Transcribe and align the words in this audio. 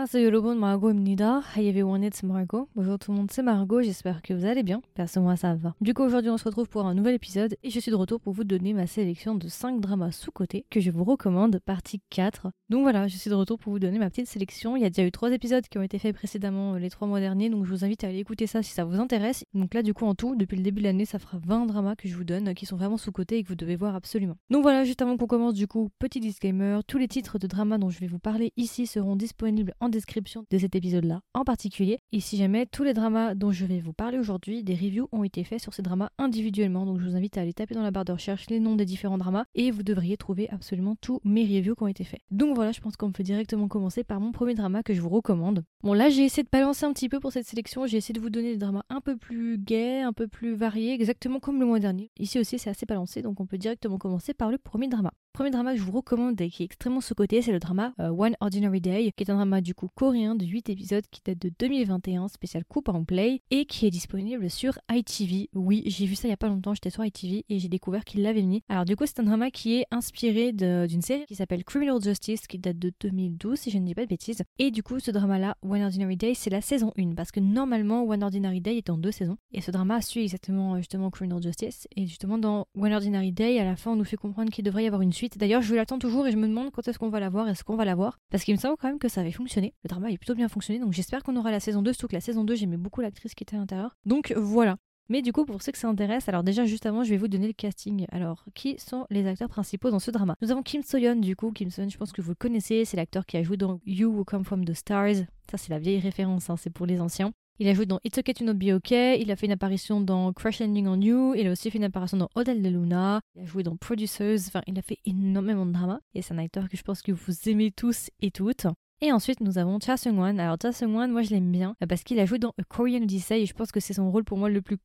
안녕하세요 0.00 0.24
여러분, 0.24 0.58
Margot입니다. 0.58 1.42
Hi 1.54 1.68
everyone, 1.68 2.02
it's 2.02 2.24
Margot. 2.24 2.66
Bonjour 2.74 2.98
tout 2.98 3.12
le 3.12 3.18
monde, 3.18 3.30
c'est 3.30 3.42
Margot, 3.42 3.82
j'espère 3.82 4.22
que 4.22 4.32
vous 4.32 4.46
allez 4.46 4.62
bien. 4.62 4.80
Perso, 4.94 5.20
moi 5.20 5.36
ça 5.36 5.54
va. 5.54 5.74
Du 5.82 5.92
coup, 5.92 6.02
aujourd'hui, 6.02 6.30
on 6.30 6.38
se 6.38 6.44
retrouve 6.44 6.66
pour 6.66 6.86
un 6.86 6.94
nouvel 6.94 7.14
épisode 7.14 7.58
et 7.62 7.68
je 7.68 7.78
suis 7.78 7.90
de 7.90 7.96
retour 7.96 8.18
pour 8.18 8.32
vous 8.32 8.44
donner 8.44 8.72
ma 8.72 8.86
sélection 8.86 9.34
de 9.34 9.48
5 9.48 9.82
dramas 9.82 10.12
sous-côté 10.12 10.64
que 10.70 10.80
je 10.80 10.90
vous 10.90 11.04
recommande, 11.04 11.60
partie 11.62 12.00
4. 12.08 12.52
Donc 12.70 12.84
voilà, 12.84 13.06
je 13.06 13.18
suis 13.18 13.28
de 13.28 13.34
retour 13.34 13.58
pour 13.58 13.70
vous 13.70 13.78
donner 13.78 13.98
ma 13.98 14.08
petite 14.08 14.28
sélection. 14.28 14.76
Il 14.76 14.82
y 14.82 14.86
a 14.86 14.88
déjà 14.88 15.06
eu 15.06 15.10
3 15.10 15.30
épisodes 15.32 15.68
qui 15.68 15.76
ont 15.76 15.82
été 15.82 15.98
faits 15.98 16.16
précédemment 16.16 16.76
euh, 16.76 16.78
les 16.78 16.88
3 16.88 17.06
mois 17.06 17.20
derniers, 17.20 17.50
donc 17.50 17.66
je 17.66 17.70
vous 17.70 17.84
invite 17.84 18.02
à 18.02 18.06
aller 18.06 18.20
écouter 18.20 18.46
ça 18.46 18.62
si 18.62 18.70
ça 18.70 18.86
vous 18.86 18.98
intéresse. 18.98 19.44
Donc 19.52 19.74
là, 19.74 19.82
du 19.82 19.92
coup, 19.92 20.06
en 20.06 20.14
tout, 20.14 20.36
depuis 20.36 20.56
le 20.56 20.62
début 20.62 20.80
de 20.80 20.86
l'année, 20.86 21.04
ça 21.04 21.18
fera 21.18 21.36
20 21.44 21.66
dramas 21.66 21.96
que 21.96 22.08
je 22.08 22.16
vous 22.16 22.24
donne 22.24 22.54
qui 22.54 22.64
sont 22.64 22.76
vraiment 22.76 22.96
sous-côté 22.96 23.36
et 23.36 23.42
que 23.42 23.48
vous 23.48 23.54
devez 23.54 23.76
voir 23.76 23.94
absolument. 23.94 24.38
Donc 24.48 24.62
voilà, 24.62 24.84
juste 24.84 25.02
avant 25.02 25.18
qu'on 25.18 25.26
commence, 25.26 25.52
du 25.52 25.66
coup, 25.66 25.90
petit 25.98 26.20
disclaimer, 26.20 26.80
tous 26.86 26.96
les 26.96 27.08
titres 27.08 27.38
de 27.38 27.46
dramas 27.46 27.76
dont 27.76 27.90
je 27.90 28.00
vais 28.00 28.06
vous 28.06 28.18
parler 28.18 28.54
ici 28.56 28.86
seront 28.86 29.16
disponibles 29.16 29.66
en 29.80 29.88
description 29.91 30.45
de 30.49 30.57
cet 30.57 30.75
épisode-là 30.75 31.21
en 31.33 31.43
particulier. 31.43 31.99
Et 32.11 32.19
si 32.19 32.37
jamais 32.37 32.65
tous 32.65 32.83
les 32.83 32.93
dramas 32.93 33.35
dont 33.35 33.51
je 33.51 33.65
vais 33.65 33.79
vous 33.79 33.93
parler 33.93 34.17
aujourd'hui, 34.17 34.63
des 34.63 34.73
reviews 34.73 35.07
ont 35.11 35.23
été 35.23 35.43
faits 35.43 35.61
sur 35.61 35.73
ces 35.73 35.81
dramas 35.81 36.09
individuellement. 36.17 36.85
Donc 36.85 36.99
je 36.99 37.05
vous 37.05 37.15
invite 37.15 37.37
à 37.37 37.41
aller 37.41 37.53
taper 37.53 37.75
dans 37.75 37.83
la 37.83 37.91
barre 37.91 38.05
de 38.05 38.13
recherche 38.13 38.49
les 38.49 38.59
noms 38.59 38.75
des 38.75 38.85
différents 38.85 39.17
dramas 39.17 39.45
et 39.55 39.71
vous 39.71 39.83
devriez 39.83 40.17
trouver 40.17 40.49
absolument 40.49 40.95
tous 40.99 41.19
mes 41.23 41.43
reviews 41.43 41.75
qui 41.75 41.83
ont 41.83 41.87
été 41.87 42.03
faits. 42.03 42.21
Donc 42.31 42.55
voilà, 42.55 42.71
je 42.71 42.81
pense 42.81 42.97
qu'on 42.97 43.11
peut 43.11 43.23
directement 43.23 43.67
commencer 43.67 44.03
par 44.03 44.19
mon 44.19 44.31
premier 44.31 44.53
drama 44.53 44.83
que 44.83 44.93
je 44.93 45.01
vous 45.01 45.09
recommande. 45.09 45.63
Bon 45.83 45.93
là 45.93 46.09
j'ai 46.09 46.23
essayé 46.23 46.43
de 46.43 46.49
balancer 46.51 46.85
un 46.85 46.93
petit 46.93 47.09
peu 47.09 47.19
pour 47.19 47.31
cette 47.31 47.47
sélection, 47.47 47.85
j'ai 47.85 47.97
essayé 47.97 48.13
de 48.13 48.19
vous 48.19 48.29
donner 48.29 48.51
des 48.51 48.57
dramas 48.57 48.83
un 48.89 49.01
peu 49.01 49.17
plus 49.17 49.57
gays, 49.57 50.01
un 50.01 50.13
peu 50.13 50.27
plus 50.27 50.55
variés, 50.55 50.93
exactement 50.93 51.39
comme 51.39 51.59
le 51.59 51.65
mois 51.65 51.79
dernier. 51.79 52.11
Ici 52.17 52.39
aussi 52.39 52.59
c'est 52.59 52.69
assez 52.69 52.85
balancé, 52.85 53.21
donc 53.21 53.39
on 53.39 53.45
peut 53.45 53.57
directement 53.57 53.97
commencer 53.97 54.33
par 54.33 54.51
le 54.51 54.57
premier 54.57 54.87
drama. 54.87 55.11
Premier 55.33 55.49
drama 55.49 55.71
que 55.71 55.79
je 55.79 55.83
vous 55.83 55.93
recommande 55.93 56.39
et 56.41 56.49
qui 56.49 56.63
est 56.63 56.65
extrêmement 56.65 56.99
sous-côté, 56.99 57.41
c'est 57.41 57.53
le 57.53 57.59
drama 57.59 57.93
euh, 58.01 58.09
One 58.09 58.35
Ordinary 58.41 58.81
Day, 58.81 59.13
qui 59.15 59.23
est 59.23 59.31
un 59.31 59.35
drama 59.35 59.61
du 59.61 59.73
coup 59.73 59.87
coréen 59.95 60.35
de 60.35 60.45
8 60.45 60.69
épisodes 60.69 61.05
qui 61.09 61.21
date 61.23 61.39
de 61.39 61.49
2021, 61.57 62.27
spécial 62.27 62.65
coupe 62.65 62.89
en 62.89 63.05
play, 63.05 63.41
et 63.49 63.63
qui 63.63 63.87
est 63.87 63.91
disponible 63.91 64.49
sur 64.49 64.77
ITV. 64.91 65.49
Oui, 65.53 65.83
j'ai 65.85 66.05
vu 66.05 66.15
ça 66.15 66.27
il 66.27 66.31
y 66.31 66.33
a 66.33 66.37
pas 66.37 66.49
longtemps, 66.49 66.73
j'étais 66.73 66.89
sur 66.89 67.05
ITV 67.05 67.45
et 67.47 67.59
j'ai 67.59 67.69
découvert 67.69 68.03
qu'il 68.03 68.23
l'avait 68.23 68.41
mis. 68.41 68.61
Alors 68.67 68.83
du 68.83 68.97
coup, 68.97 69.05
c'est 69.05 69.21
un 69.21 69.23
drama 69.23 69.51
qui 69.51 69.77
est 69.77 69.85
inspiré 69.89 70.51
d'une 70.51 71.01
série 71.01 71.25
qui 71.25 71.35
s'appelle 71.35 71.63
Criminal 71.63 72.01
Justice, 72.01 72.45
qui 72.45 72.59
date 72.59 72.77
de 72.77 72.91
2012, 72.99 73.57
si 73.57 73.71
je 73.71 73.77
ne 73.77 73.85
dis 73.85 73.95
pas 73.95 74.03
de 74.03 74.09
bêtises. 74.09 74.43
Et 74.59 74.69
du 74.69 74.83
coup, 74.83 74.99
ce 74.99 75.11
drama-là, 75.11 75.55
One 75.61 75.81
Ordinary 75.81 76.17
Day, 76.17 76.33
c'est 76.33 76.49
la 76.49 76.61
saison 76.61 76.91
1, 76.97 77.15
parce 77.15 77.31
que 77.31 77.39
normalement, 77.39 78.03
One 78.03 78.21
Ordinary 78.21 78.59
Day 78.59 78.75
est 78.75 78.89
en 78.89 78.97
deux 78.97 79.11
saisons. 79.11 79.37
Et 79.53 79.61
ce 79.61 79.71
drama 79.71 80.01
suit 80.01 80.23
exactement 80.23 80.75
justement 80.75 81.09
Criminal 81.09 81.41
Justice. 81.41 81.87
Et 81.95 82.05
justement, 82.05 82.37
dans 82.37 82.67
One 82.77 82.91
Ordinary 82.91 83.31
Day, 83.31 83.59
à 83.59 83.63
la 83.63 83.77
fin, 83.77 83.91
on 83.91 83.95
nous 83.95 84.03
fait 84.03 84.17
comprendre 84.17 84.51
qu'il 84.51 84.65
devrait 84.65 84.83
y 84.83 84.87
avoir 84.87 85.01
une 85.01 85.13
D'ailleurs, 85.29 85.61
je 85.61 85.75
l'attends 85.75 85.99
toujours 85.99 86.27
et 86.27 86.31
je 86.31 86.37
me 86.37 86.47
demande 86.47 86.71
quand 86.71 86.87
est-ce 86.87 86.99
qu'on 86.99 87.09
va 87.09 87.19
la 87.19 87.29
voir, 87.29 87.47
est-ce 87.47 87.63
qu'on 87.63 87.75
va 87.75 87.85
la 87.85 87.95
voir? 87.95 88.19
Parce 88.29 88.43
qu'il 88.43 88.55
me 88.55 88.59
semble 88.59 88.75
quand 88.77 88.87
même 88.87 88.99
que 88.99 89.07
ça 89.07 89.21
avait 89.21 89.31
fonctionné. 89.31 89.73
Le 89.83 89.87
drama 89.87 90.07
a 90.07 90.17
plutôt 90.17 90.35
bien 90.35 90.49
fonctionné, 90.49 90.79
donc 90.79 90.93
j'espère 90.93 91.23
qu'on 91.23 91.35
aura 91.35 91.51
la 91.51 91.59
saison 91.59 91.81
2, 91.81 91.93
surtout 91.93 92.07
que 92.07 92.15
la 92.15 92.21
saison 92.21 92.43
2, 92.43 92.55
j'aimais 92.55 92.77
beaucoup 92.77 93.01
l'actrice 93.01 93.35
qui 93.35 93.43
était 93.43 93.55
à 93.55 93.59
l'intérieur. 93.59 93.95
Donc 94.05 94.33
voilà. 94.35 94.77
Mais 95.09 95.21
du 95.21 95.33
coup, 95.33 95.43
pour 95.43 95.61
ceux 95.61 95.73
que 95.73 95.77
ça 95.77 95.89
intéresse, 95.89 96.29
alors 96.29 96.41
déjà 96.41 96.63
juste 96.63 96.85
avant, 96.85 97.03
je 97.03 97.09
vais 97.09 97.17
vous 97.17 97.27
donner 97.27 97.47
le 97.47 97.53
casting. 97.53 98.05
Alors, 98.13 98.45
qui 98.55 98.79
sont 98.79 99.05
les 99.09 99.27
acteurs 99.27 99.49
principaux 99.49 99.89
dans 99.89 99.99
ce 99.99 100.09
drama? 100.09 100.37
Nous 100.41 100.51
avons 100.51 100.63
Kim 100.63 100.83
Soyeon, 100.83 101.17
du 101.17 101.35
coup. 101.35 101.51
Kim 101.51 101.69
Soyeon, 101.69 101.89
je 101.89 101.97
pense 101.97 102.13
que 102.13 102.21
vous 102.21 102.31
le 102.31 102.35
connaissez, 102.35 102.85
c'est 102.85 102.95
l'acteur 102.95 103.25
qui 103.25 103.35
a 103.35 103.43
joué 103.43 103.57
dans 103.57 103.81
You 103.85 104.09
Who 104.09 104.23
Come 104.23 104.45
From 104.45 104.63
The 104.63 104.73
Stars. 104.73 105.25
Ça, 105.49 105.57
c'est 105.57 105.69
la 105.69 105.79
vieille 105.79 105.99
référence, 105.99 106.49
hein, 106.49 106.55
c'est 106.55 106.69
pour 106.69 106.85
les 106.85 107.01
anciens. 107.01 107.33
Il 107.61 107.67
a 107.67 107.75
joué 107.75 107.85
dans 107.85 107.99
It's 108.03 108.17
Okay 108.17 108.33
to 108.33 108.43
Not 108.43 108.55
Be 108.55 108.73
Okay, 108.73 109.21
il 109.21 109.29
a 109.29 109.35
fait 109.35 109.45
une 109.45 109.51
apparition 109.51 110.01
dans 110.01 110.33
Crash 110.33 110.61
Landing 110.61 110.87
on 110.87 110.99
You, 110.99 111.35
il 111.35 111.45
a 111.45 111.51
aussi 111.51 111.69
fait 111.69 111.77
une 111.77 111.83
apparition 111.83 112.17
dans 112.17 112.29
Hotel 112.33 112.63
de 112.63 112.69
Luna, 112.69 113.21
il 113.35 113.43
a 113.43 113.45
joué 113.45 113.61
dans 113.61 113.75
Producers, 113.75 114.39
enfin 114.47 114.63
il 114.65 114.79
a 114.79 114.81
fait 114.81 114.97
énormément 115.05 115.67
de 115.67 115.71
drama, 115.71 115.99
et 116.15 116.23
c'est 116.23 116.33
un 116.33 116.39
acteur 116.39 116.67
que 116.69 116.75
je 116.75 116.81
pense 116.81 117.03
que 117.03 117.11
vous 117.11 117.33
aimez 117.45 117.69
tous 117.69 118.09
et 118.19 118.31
toutes. 118.31 118.65
Et 119.01 119.11
ensuite, 119.11 119.41
nous 119.41 119.59
avons 119.59 119.79
Cha 119.79 119.95
Seung-wan. 119.95 120.39
Alors, 120.39 120.57
Cha 120.59 120.71
Seung-wan, 120.71 121.11
moi, 121.11 121.21
je 121.21 121.29
l'aime 121.29 121.51
bien 121.51 121.75
parce 121.87 122.03
qu'il 122.03 122.19
a 122.19 122.25
joué 122.25 122.39
dans 122.39 122.55
A 122.57 122.63
Korean 122.63 123.03
Odyssey 123.03 123.43
et 123.43 123.45
je 123.45 123.53
pense 123.53 123.71
que 123.71 123.79
c'est 123.79 123.93
son 123.93 124.11
rôle 124.11 124.23
pour 124.23 124.39
moi 124.39 124.49
le 124.49 124.61
plus 124.63 124.79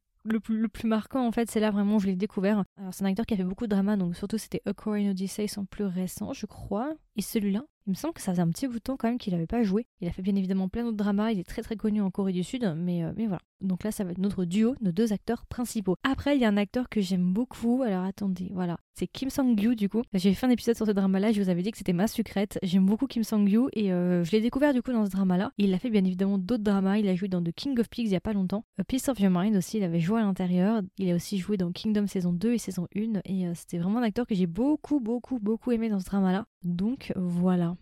marquant 0.85 1.27
en 1.27 1.33
fait, 1.33 1.51
c'est 1.51 1.61
là 1.61 1.71
vraiment 1.71 1.99
je 1.99 2.09
l'ai 2.09 2.17
découvert. 2.17 2.63
Alors 2.77 2.93
c'est 2.93 3.05
un 3.05 3.09
acteur 3.09 3.25
qui 3.25 3.33
a 3.33 3.39
fait 3.39 3.45
beaucoup 3.45 3.65
de 3.65 3.71
drama, 3.71 3.97
donc 3.97 4.17
surtout 4.17 4.37
c'était 4.37 4.61
A 4.67 4.75
Korean 4.75 5.13
Odyssey, 5.13 5.47
son 5.47 5.65
plus 5.65 5.85
récent, 5.85 6.35
je 6.35 6.45
crois. 6.45 6.93
Et 7.17 7.23
celui-là, 7.23 7.65
il 7.87 7.91
me 7.91 7.95
semble 7.95 8.15
que 8.15 8.21
ça 8.21 8.33
faisait 8.33 8.43
un 8.43 8.51
petit 8.51 8.67
bout 8.67 8.75
de 8.75 8.79
temps 8.81 8.97
quand 8.97 9.09
même 9.09 9.19
qu'il 9.19 9.33
n'avait 9.33 9.47
pas 9.47 9.63
joué. 9.63 9.87
Il 10.01 10.09
a 10.09 10.13
fait 10.13 10.23
bien 10.23 10.35
évidemment 10.35 10.69
plein 10.69 10.85
d'autres 10.85 10.97
dramas, 10.97 11.31
il 11.31 11.39
est 11.39 11.49
très 11.49 11.63
très 11.63 11.77
connu 11.77 12.01
en 12.01 12.11
Corée 12.11 12.33
du 12.33 12.43
Sud, 12.43 12.75
mais, 12.77 13.05
euh, 13.05 13.13
mais 13.17 13.27
voilà. 13.27 13.41
Donc 13.63 13.85
là, 13.85 13.91
ça 13.91 14.05
va 14.05 14.11
être 14.11 14.19
notre 14.19 14.45
duo, 14.45 14.75
nos 14.83 14.93
deux 14.93 15.13
acteurs 15.13 15.47
principaux. 15.47 15.97
Après, 16.03 16.37
il 16.37 16.41
y 16.43 16.45
a 16.45 16.49
un 16.49 16.57
acteur 16.57 16.89
que 16.89 17.01
j'aime 17.01 17.33
beaucoup. 17.33 17.83
Alors 17.83 18.05
attendez, 18.05 18.51
voilà. 18.53 18.77
C'est 18.95 19.07
Kim 19.07 19.31
Sang-gyu 19.31 19.77
du 19.77 19.89
coup. 19.89 20.03
J'ai 20.15 20.35
fait 20.35 20.47
un 20.47 20.51
épisode 20.51 20.77
sur 20.77 20.87
ce 20.87 20.91
drama-là, 20.91 21.33
je 21.33 21.43
vous 21.43 21.49
avais 21.49 21.63
dit 21.63 21.71
que 21.71 21.79
c'était 21.79 21.93
ma 21.93 22.07
sucrète. 22.07 22.59
J'aime 22.63 22.87
beaucoup 22.87 23.07
Kim 23.07 23.23
Sang-gyu 23.23 23.69
et 23.73 23.93
euh, 23.93 24.25
je 24.25 24.33
l'ai 24.33 24.41
découvert 24.41 24.75
du 24.75 24.83
coup 24.83 24.93
dans 24.93 25.07
ce 25.07 25.11
drama-là. 25.11 25.53
Il 25.59 25.73
a 25.75 25.79
fait 25.79 25.91
bien 25.91 26.05
évidemment 26.05 26.39
d'autres 26.39 26.63
dramas. 26.63 26.99
Il 26.99 27.09
a 27.09 27.15
joué 27.15 27.29
dans 27.29 27.43
The 27.43 27.53
King 27.53 27.79
of 27.79 27.89
Pigs 27.89 28.07
il 28.07 28.13
y 28.13 28.17
a 28.17 28.21
pas 28.21 28.33
longtemps. 28.33 28.65
A 28.79 28.85
Piece 28.85 29.09
of 29.09 29.21
Your 29.21 29.31
Mind 29.31 29.57
aussi, 29.57 29.79
il 29.79 29.85
avait 29.85 30.01
joué 30.01 30.21
à 30.21 30.25
l'intérieur. 30.25 30.83
Il 30.99 31.11
a 31.11 31.15
aussi 31.15 31.39
joué 31.39 31.57
dans 31.57 31.73
Kingdom 31.73 32.07
saison 32.07 32.33
2 32.33 32.53
et 32.53 32.59
saison 32.59 32.89
1. 32.95 33.21
Et 33.25 33.47
euh, 33.47 33.53
c'était 33.55 33.79
vraiment 33.79 33.99
un 33.99 34.03
acteur 34.03 34.27
que 34.27 34.35
j'ai 34.35 34.47
beaucoup, 34.47 35.01
beaucoup, 35.01 35.39
beaucoup 35.39 35.73
aimé 35.73 35.89
dans 35.89 36.01
ce 36.01 36.07
drama-là. 36.07 36.47
Donc 36.63 37.13
voilà. 37.17 37.77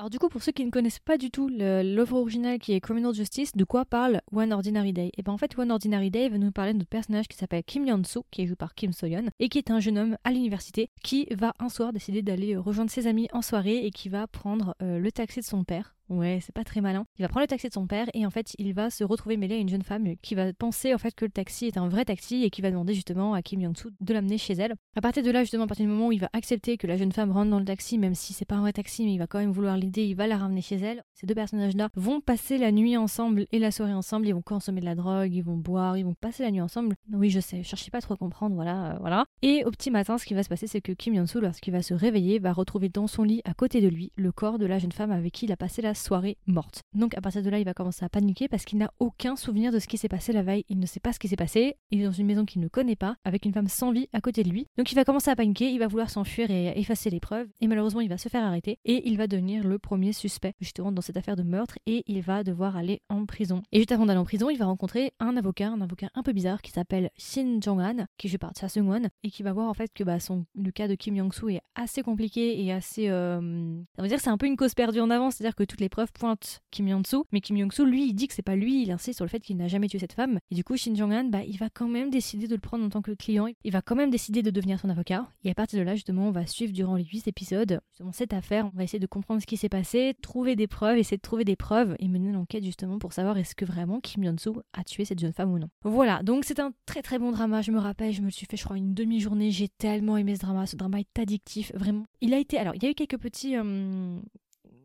Alors 0.00 0.08
du 0.08 0.18
coup, 0.18 0.30
pour 0.30 0.42
ceux 0.42 0.52
qui 0.52 0.64
ne 0.64 0.70
connaissent 0.70 0.98
pas 0.98 1.18
du 1.18 1.30
tout 1.30 1.48
l'œuvre 1.48 2.16
originale 2.16 2.58
qui 2.58 2.72
est 2.72 2.80
Criminal 2.80 3.12
Justice, 3.12 3.52
de 3.54 3.64
quoi 3.64 3.84
parle 3.84 4.22
One 4.32 4.50
Ordinary 4.50 4.94
Day? 4.94 5.08
Et 5.08 5.12
eh 5.18 5.22
bien 5.22 5.34
en 5.34 5.36
fait, 5.36 5.58
One 5.58 5.70
Ordinary 5.70 6.10
Day 6.10 6.30
va 6.30 6.38
nous 6.38 6.52
parler 6.52 6.72
de 6.72 6.78
notre 6.78 6.88
personnage 6.88 7.28
qui 7.28 7.36
s'appelle 7.36 7.62
Kim 7.64 7.84
Yeon-soo, 7.84 8.24
qui 8.30 8.40
est 8.40 8.46
joué 8.46 8.56
par 8.56 8.74
Kim 8.74 8.94
So-yeon, 8.94 9.26
et 9.40 9.50
qui 9.50 9.58
est 9.58 9.70
un 9.70 9.78
jeune 9.78 9.98
homme 9.98 10.16
à 10.24 10.30
l'université 10.32 10.88
qui 11.02 11.26
va 11.32 11.52
un 11.58 11.68
soir 11.68 11.92
décider 11.92 12.22
d'aller 12.22 12.56
rejoindre 12.56 12.90
ses 12.90 13.08
amis 13.08 13.28
en 13.34 13.42
soirée 13.42 13.84
et 13.84 13.90
qui 13.90 14.08
va 14.08 14.26
prendre 14.26 14.74
euh, 14.80 14.98
le 14.98 15.12
taxi 15.12 15.40
de 15.40 15.44
son 15.44 15.64
père 15.64 15.94
Ouais, 16.10 16.40
c'est 16.42 16.54
pas 16.54 16.64
très 16.64 16.80
malin. 16.80 17.06
Il 17.18 17.22
va 17.22 17.28
prendre 17.28 17.44
le 17.44 17.46
taxi 17.46 17.68
de 17.68 17.72
son 17.72 17.86
père 17.86 18.06
et 18.14 18.26
en 18.26 18.30
fait, 18.30 18.52
il 18.58 18.74
va 18.74 18.90
se 18.90 19.04
retrouver 19.04 19.36
mêlé 19.36 19.54
à 19.54 19.58
une 19.58 19.68
jeune 19.68 19.82
femme 19.82 20.16
qui 20.22 20.34
va 20.34 20.52
penser 20.52 20.92
en 20.92 20.98
fait 20.98 21.14
que 21.14 21.24
le 21.24 21.30
taxi 21.30 21.66
est 21.66 21.76
un 21.76 21.88
vrai 21.88 22.04
taxi 22.04 22.42
et 22.42 22.50
qui 22.50 22.62
va 22.62 22.70
demander 22.70 22.94
justement 22.94 23.32
à 23.32 23.42
Kim 23.42 23.60
Young-soo 23.60 23.90
de 24.00 24.12
l'amener 24.12 24.36
chez 24.36 24.54
elle. 24.54 24.74
À 24.96 25.00
partir 25.00 25.22
de 25.22 25.30
là, 25.30 25.42
justement, 25.42 25.64
à 25.64 25.66
partir 25.68 25.86
du 25.86 25.92
moment 25.92 26.08
où 26.08 26.12
il 26.12 26.20
va 26.20 26.28
accepter 26.32 26.76
que 26.78 26.88
la 26.88 26.96
jeune 26.96 27.12
femme 27.12 27.30
rentre 27.30 27.50
dans 27.50 27.60
le 27.60 27.64
taxi, 27.64 27.96
même 27.96 28.16
si 28.16 28.32
c'est 28.32 28.44
pas 28.44 28.56
un 28.56 28.60
vrai 28.60 28.72
taxi, 28.72 29.04
mais 29.04 29.14
il 29.14 29.18
va 29.18 29.28
quand 29.28 29.38
même 29.38 29.52
vouloir 29.52 29.76
l'aider, 29.76 30.04
il 30.04 30.16
va 30.16 30.26
la 30.26 30.36
ramener 30.36 30.62
chez 30.62 30.76
elle. 30.76 31.04
Ces 31.14 31.28
deux 31.28 31.34
personnages-là 31.36 31.90
vont 31.94 32.20
passer 32.20 32.58
la 32.58 32.72
nuit 32.72 32.96
ensemble 32.96 33.46
et 33.52 33.60
la 33.60 33.70
soirée 33.70 33.94
ensemble. 33.94 34.26
Ils 34.26 34.34
vont 34.34 34.42
consommer 34.42 34.80
de 34.80 34.86
la 34.86 34.96
drogue, 34.96 35.32
ils 35.32 35.42
vont 35.42 35.56
boire, 35.56 35.96
ils 35.96 36.04
vont 36.04 36.14
passer 36.14 36.42
la 36.42 36.50
nuit 36.50 36.60
ensemble. 36.60 36.96
Oui, 37.12 37.30
je 37.30 37.38
sais, 37.38 37.62
je 37.62 37.68
cherchais 37.68 37.92
pas 37.92 38.00
trop 38.00 38.14
à 38.14 38.16
comprendre, 38.16 38.56
voilà, 38.56 38.94
euh, 38.94 38.98
voilà. 38.98 39.26
Et 39.42 39.64
au 39.64 39.70
petit 39.70 39.92
matin, 39.92 40.18
ce 40.18 40.26
qui 40.26 40.34
va 40.34 40.42
se 40.42 40.48
passer, 40.48 40.66
c'est 40.66 40.80
que 40.80 40.90
Kim 40.90 41.14
Young-soo, 41.14 41.38
lorsqu'il 41.38 41.72
va 41.72 41.82
se 41.82 41.94
réveiller, 41.94 42.40
va 42.40 42.52
retrouver 42.52 42.88
dans 42.88 43.06
son 43.06 43.22
lit 43.22 43.42
à 43.44 43.54
côté 43.54 43.80
de 43.80 43.88
lui 43.88 44.10
le 44.16 44.32
corps 44.32 44.58
de 44.58 44.66
la 44.66 44.80
jeune 44.80 44.90
femme 44.90 45.12
avec 45.12 45.32
qui 45.32 45.44
il 45.44 45.52
a 45.52 45.56
passé 45.56 45.82
la 45.82 45.94
soirée 46.00 46.38
morte. 46.46 46.82
Donc 46.94 47.16
à 47.16 47.20
partir 47.20 47.42
de 47.42 47.50
là, 47.50 47.58
il 47.58 47.64
va 47.64 47.74
commencer 47.74 48.04
à 48.04 48.08
paniquer 48.08 48.48
parce 48.48 48.64
qu'il 48.64 48.78
n'a 48.78 48.92
aucun 48.98 49.36
souvenir 49.36 49.72
de 49.72 49.78
ce 49.78 49.86
qui 49.86 49.98
s'est 49.98 50.08
passé 50.08 50.32
la 50.32 50.42
veille. 50.42 50.64
Il 50.68 50.78
ne 50.78 50.86
sait 50.86 51.00
pas 51.00 51.12
ce 51.12 51.18
qui 51.18 51.28
s'est 51.28 51.36
passé. 51.36 51.76
Il 51.90 52.00
est 52.00 52.04
dans 52.04 52.12
une 52.12 52.26
maison 52.26 52.44
qu'il 52.44 52.60
ne 52.60 52.68
connaît 52.68 52.96
pas, 52.96 53.16
avec 53.24 53.44
une 53.44 53.52
femme 53.52 53.68
sans 53.68 53.92
vie 53.92 54.08
à 54.12 54.20
côté 54.20 54.42
de 54.42 54.50
lui. 54.50 54.66
Donc 54.76 54.90
il 54.92 54.94
va 54.94 55.04
commencer 55.04 55.30
à 55.30 55.36
paniquer, 55.36 55.70
il 55.70 55.78
va 55.78 55.86
vouloir 55.86 56.10
s'enfuir 56.10 56.50
et 56.50 56.78
effacer 56.78 57.10
les 57.10 57.20
preuves. 57.20 57.48
Et 57.60 57.66
malheureusement, 57.66 58.00
il 58.00 58.08
va 58.08 58.18
se 58.18 58.28
faire 58.28 58.44
arrêter 58.44 58.78
et 58.84 59.08
il 59.08 59.16
va 59.16 59.26
devenir 59.26 59.66
le 59.66 59.78
premier 59.78 60.12
suspect 60.12 60.54
justement 60.60 60.92
dans 60.92 61.02
cette 61.02 61.16
affaire 61.16 61.36
de 61.36 61.42
meurtre 61.42 61.78
et 61.86 62.02
il 62.06 62.22
va 62.22 62.42
devoir 62.44 62.76
aller 62.76 63.02
en 63.08 63.26
prison. 63.26 63.62
Et 63.72 63.78
juste 63.78 63.92
avant 63.92 64.06
d'aller 64.06 64.18
en 64.18 64.24
prison, 64.24 64.50
il 64.50 64.58
va 64.58 64.66
rencontrer 64.66 65.12
un 65.20 65.36
avocat, 65.36 65.68
un 65.68 65.80
avocat 65.80 66.08
un 66.14 66.22
peu 66.22 66.32
bizarre 66.32 66.62
qui 66.62 66.70
s'appelle 66.70 67.10
Shin 67.16 67.58
Jong-han, 67.60 68.06
qui 68.16 68.28
joue 68.28 68.38
par 68.38 68.52
Cha 68.58 68.68
Seung-won 68.68 69.08
et 69.22 69.30
qui 69.30 69.42
va 69.42 69.52
voir 69.52 69.68
en 69.68 69.74
fait 69.74 69.92
que 69.92 70.04
bah, 70.04 70.20
son, 70.20 70.46
le 70.54 70.70
cas 70.70 70.88
de 70.88 70.94
Kim 70.94 71.16
Young-soo 71.16 71.50
est 71.50 71.60
assez 71.74 72.02
compliqué 72.02 72.62
et 72.64 72.72
assez... 72.72 73.08
Euh... 73.08 73.80
Ça 73.96 74.02
veut 74.02 74.08
dire 74.08 74.20
c'est 74.20 74.30
un 74.30 74.38
peu 74.38 74.46
une 74.46 74.56
cause 74.56 74.74
perdue 74.74 75.00
en 75.00 75.10
avance, 75.10 75.36
c'est-à-dire 75.36 75.54
que 75.54 75.64
toutes 75.64 75.80
les 75.80 75.88
preuves 75.90 76.12
pointent 76.12 76.62
Kim 76.70 76.88
Young-soo, 76.88 77.26
mais 77.32 77.40
Kim 77.40 77.56
Young-soo, 77.56 77.84
lui, 77.84 78.08
il 78.08 78.14
dit 78.14 78.28
que 78.28 78.34
c'est 78.34 78.42
pas 78.42 78.56
lui, 78.56 78.82
il 78.82 78.90
insiste 78.90 79.18
sur 79.18 79.24
le 79.24 79.30
fait 79.30 79.40
qu'il 79.40 79.56
n'a 79.56 79.68
jamais 79.68 79.88
tué 79.88 79.98
cette 79.98 80.14
femme. 80.14 80.38
Et 80.50 80.54
du 80.54 80.64
coup, 80.64 80.76
Shin 80.76 80.94
Jong-un, 80.94 81.24
bah, 81.24 81.44
il 81.44 81.58
va 81.58 81.68
quand 81.68 81.88
même 81.88 82.10
décider 82.10 82.48
de 82.48 82.54
le 82.54 82.60
prendre 82.60 82.84
en 82.84 82.88
tant 82.88 83.02
que 83.02 83.12
client. 83.12 83.48
Il 83.64 83.72
va 83.72 83.82
quand 83.82 83.96
même 83.96 84.10
décider 84.10 84.42
de 84.42 84.50
devenir 84.50 84.80
son 84.80 84.88
avocat. 84.88 85.28
Et 85.44 85.50
à 85.50 85.54
partir 85.54 85.78
de 85.78 85.84
là, 85.84 85.94
justement, 85.94 86.28
on 86.28 86.30
va 86.30 86.46
suivre 86.46 86.72
durant 86.72 86.96
les 86.96 87.04
8 87.04 87.28
épisodes 87.28 87.80
justement 87.90 88.12
cette 88.12 88.32
affaire. 88.32 88.70
On 88.72 88.76
va 88.76 88.84
essayer 88.84 88.98
de 88.98 89.06
comprendre 89.06 89.40
ce 89.40 89.46
qui 89.46 89.56
s'est 89.56 89.68
passé, 89.68 90.14
trouver 90.22 90.56
des 90.56 90.66
preuves, 90.66 90.98
essayer 90.98 91.16
de 91.16 91.22
trouver 91.22 91.44
des 91.44 91.56
preuves 91.56 91.96
et 91.98 92.08
mener 92.08 92.32
l'enquête 92.32 92.64
justement 92.64 92.98
pour 92.98 93.12
savoir 93.12 93.36
est-ce 93.36 93.54
que 93.54 93.64
vraiment 93.64 94.00
Kim 94.00 94.24
Yeon-soo 94.24 94.62
a 94.72 94.84
tué 94.84 95.04
cette 95.04 95.18
jeune 95.18 95.32
femme 95.32 95.52
ou 95.52 95.58
non. 95.58 95.68
Voilà, 95.84 96.22
donc 96.22 96.44
c'est 96.44 96.60
un 96.60 96.72
très 96.86 97.02
très 97.02 97.18
bon 97.18 97.32
drama. 97.32 97.62
Je 97.62 97.72
me 97.72 97.78
rappelle, 97.78 98.12
je 98.12 98.22
me 98.22 98.30
suis 98.30 98.46
fait, 98.46 98.56
je 98.56 98.64
crois, 98.64 98.76
une 98.76 98.94
demi-journée. 98.94 99.50
J'ai 99.50 99.68
tellement 99.68 100.16
aimé 100.16 100.34
ce 100.36 100.40
drama. 100.40 100.66
Ce 100.66 100.76
drama 100.76 101.00
est 101.00 101.18
addictif, 101.18 101.72
vraiment. 101.74 102.04
Il 102.20 102.34
a 102.34 102.38
été, 102.38 102.58
alors, 102.58 102.74
il 102.74 102.82
y 102.82 102.86
a 102.86 102.90
eu 102.90 102.94
quelques 102.94 103.18
petits, 103.18 103.56
euh, 103.56 104.18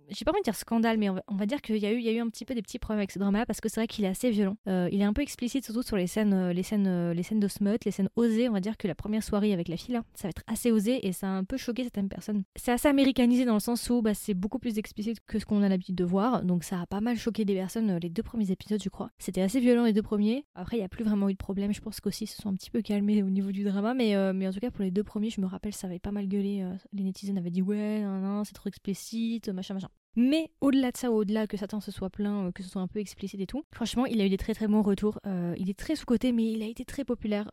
j'ai 0.10 0.26
pas 0.26 0.32
envie 0.32 0.42
de 0.42 0.44
dire 0.46 0.56
scandale, 0.56 0.98
mais 0.98 1.10
on 1.10 1.36
va, 1.36 1.46
dire 1.46 1.62
qu'il 1.62 1.78
y 1.78 1.86
a 1.86 1.92
eu, 1.92 2.20
un 2.20 2.30
petit 2.30 2.46
peu 2.46 2.54
des 2.54 2.62
petits 2.62 2.80
problèmes 2.80 3.00
avec 3.00 3.12
ce 3.12 3.20
drama 3.20 3.46
parce 3.46 3.62
que 3.62 3.70
c'est 3.70 3.80
vrai 3.80 3.88
qu'il 3.88 4.06
est 4.06 4.10
assez 4.10 4.30
violent. 4.30 4.58
Euh, 4.68 4.90
il 4.92 5.02
est 5.02 5.06
un 5.06 5.14
peu 5.14 5.22
explicite, 5.22 5.66
surtout 5.66 5.84
sur 5.84 5.98
les 5.98 6.08
scènes, 6.08 6.34
euh, 6.34 6.54
les 6.54 6.64
scènes, 6.64 6.88
euh, 6.88 7.14
les 7.14 7.24
scènes 7.24 7.40
de 7.40 7.48
smut, 7.48 7.84
les 7.86 7.92
scènes 7.92 8.10
osées. 8.16 8.50
On 8.50 8.54
va 8.54 8.60
dire 8.60 8.78
que 8.78 8.88
la 8.88 8.96
première 8.96 9.24
soirée 9.24 9.54
avec 9.54 9.68
la 9.68 9.78
fille, 9.78 9.94
là, 9.94 10.04
ça 10.14 10.28
va 10.28 10.30
être 10.30 10.44
assez 10.48 10.72
osé 10.72 11.06
et 11.08 11.12
ça 11.12 11.28
a 11.28 11.32
un 11.32 11.44
peu 11.44 11.58
choqué 11.58 11.84
certaines 11.84 12.10
personnes. 12.10 12.44
C'est 12.56 12.72
assez 12.72 12.88
américanisé 12.88 13.46
dans 13.46 13.54
le 13.54 13.60
sens 13.60 13.90
où 13.90 14.02
bah, 14.02 14.14
c'est 14.14 14.34
beaucoup 14.34 14.60
plus 14.60 14.78
explicite 14.78 15.20
que 15.26 15.40
ce 15.40 15.46
qu'on 15.46 15.64
a 15.64 15.70
l'habitude 15.70 15.96
de 15.96 16.06
voir, 16.06 16.44
donc 16.44 16.64
ça 16.64 16.82
a 16.82 16.86
pas 16.86 17.02
mal 17.02 17.18
choqué 17.18 17.46
des 17.46 17.56
personnes 17.56 17.98
les 17.98 18.10
deux 18.10 18.24
premiers 18.24 18.52
épisodes, 18.52 18.82
je 18.82 18.90
crois. 18.90 19.10
C'était 19.20 19.42
assez 19.42 19.60
violent 19.60 19.86
les 19.86 19.94
deux 19.94 20.02
premiers. 20.02 20.46
Après, 20.56 20.78
il 20.78 20.82
y 20.82 20.84
a 20.84 20.90
plus 20.90 21.04
vraiment 21.04 21.30
eu 21.30 21.34
de 21.34 21.38
problème. 21.38 21.74
Je 21.74 21.82
pense 21.82 22.00
qu'aussi 22.00 22.28
se 22.28 22.42
sont 22.42 22.50
un 22.50 22.54
petit 22.54 22.72
peu 22.72 22.82
calmés 22.82 23.24
au 23.24 23.30
niveau 23.30 23.52
du 23.52 23.64
drama, 23.64 23.94
mais, 23.94 24.16
mais 24.34 24.48
en 24.48 24.52
tout 24.52 24.60
cas 24.60 24.72
pour 24.72 24.84
les 24.84 24.92
deux 24.92 25.04
premiers, 25.04 25.30
je 25.30 25.42
me 25.42 25.48
rappelle, 25.48 25.74
ça 25.74 25.88
avait 25.88 26.00
pas 26.00 26.12
mal 26.12 26.28
gueulé. 26.28 26.66
les 26.94 27.04
netizens 27.04 27.38
avaient 27.38 27.52
dit 27.52 27.62
ouais, 27.62 28.02
non, 28.02 28.20
non, 28.20 28.44
c'est 28.44 28.54
trop 28.54 28.70
explicite, 28.70 29.50
machin, 29.50 29.74
machin. 29.74 29.90
Mais 30.16 30.50
au-delà 30.62 30.92
de 30.92 30.98
ça, 30.98 31.12
au-delà 31.12 31.48
que 31.48 31.58
Satan 31.58 31.80
se 31.80 31.92
soit 31.92 32.10
plein, 32.10 32.52
que 32.52 32.64
ce 32.64 32.70
soit 32.70 32.82
un 32.82 32.88
peu 32.88 33.00
explicite 33.00 33.40
et 33.42 33.48
tout, 33.48 33.64
franchement, 33.74 34.06
il 34.06 34.22
a 34.22 34.26
eu 34.26 34.30
des 34.30 34.38
très 34.38 34.54
très 34.54 34.68
bons 34.68 34.82
retours. 34.82 35.20
il 35.58 35.70
est 35.70 35.78
très 35.78 35.96
sous-côté, 35.96 36.32
mais 36.32 36.52
il 36.52 36.64
a 36.64 36.68
été 36.68 36.86
très 36.86 37.04
populaire 37.04 37.50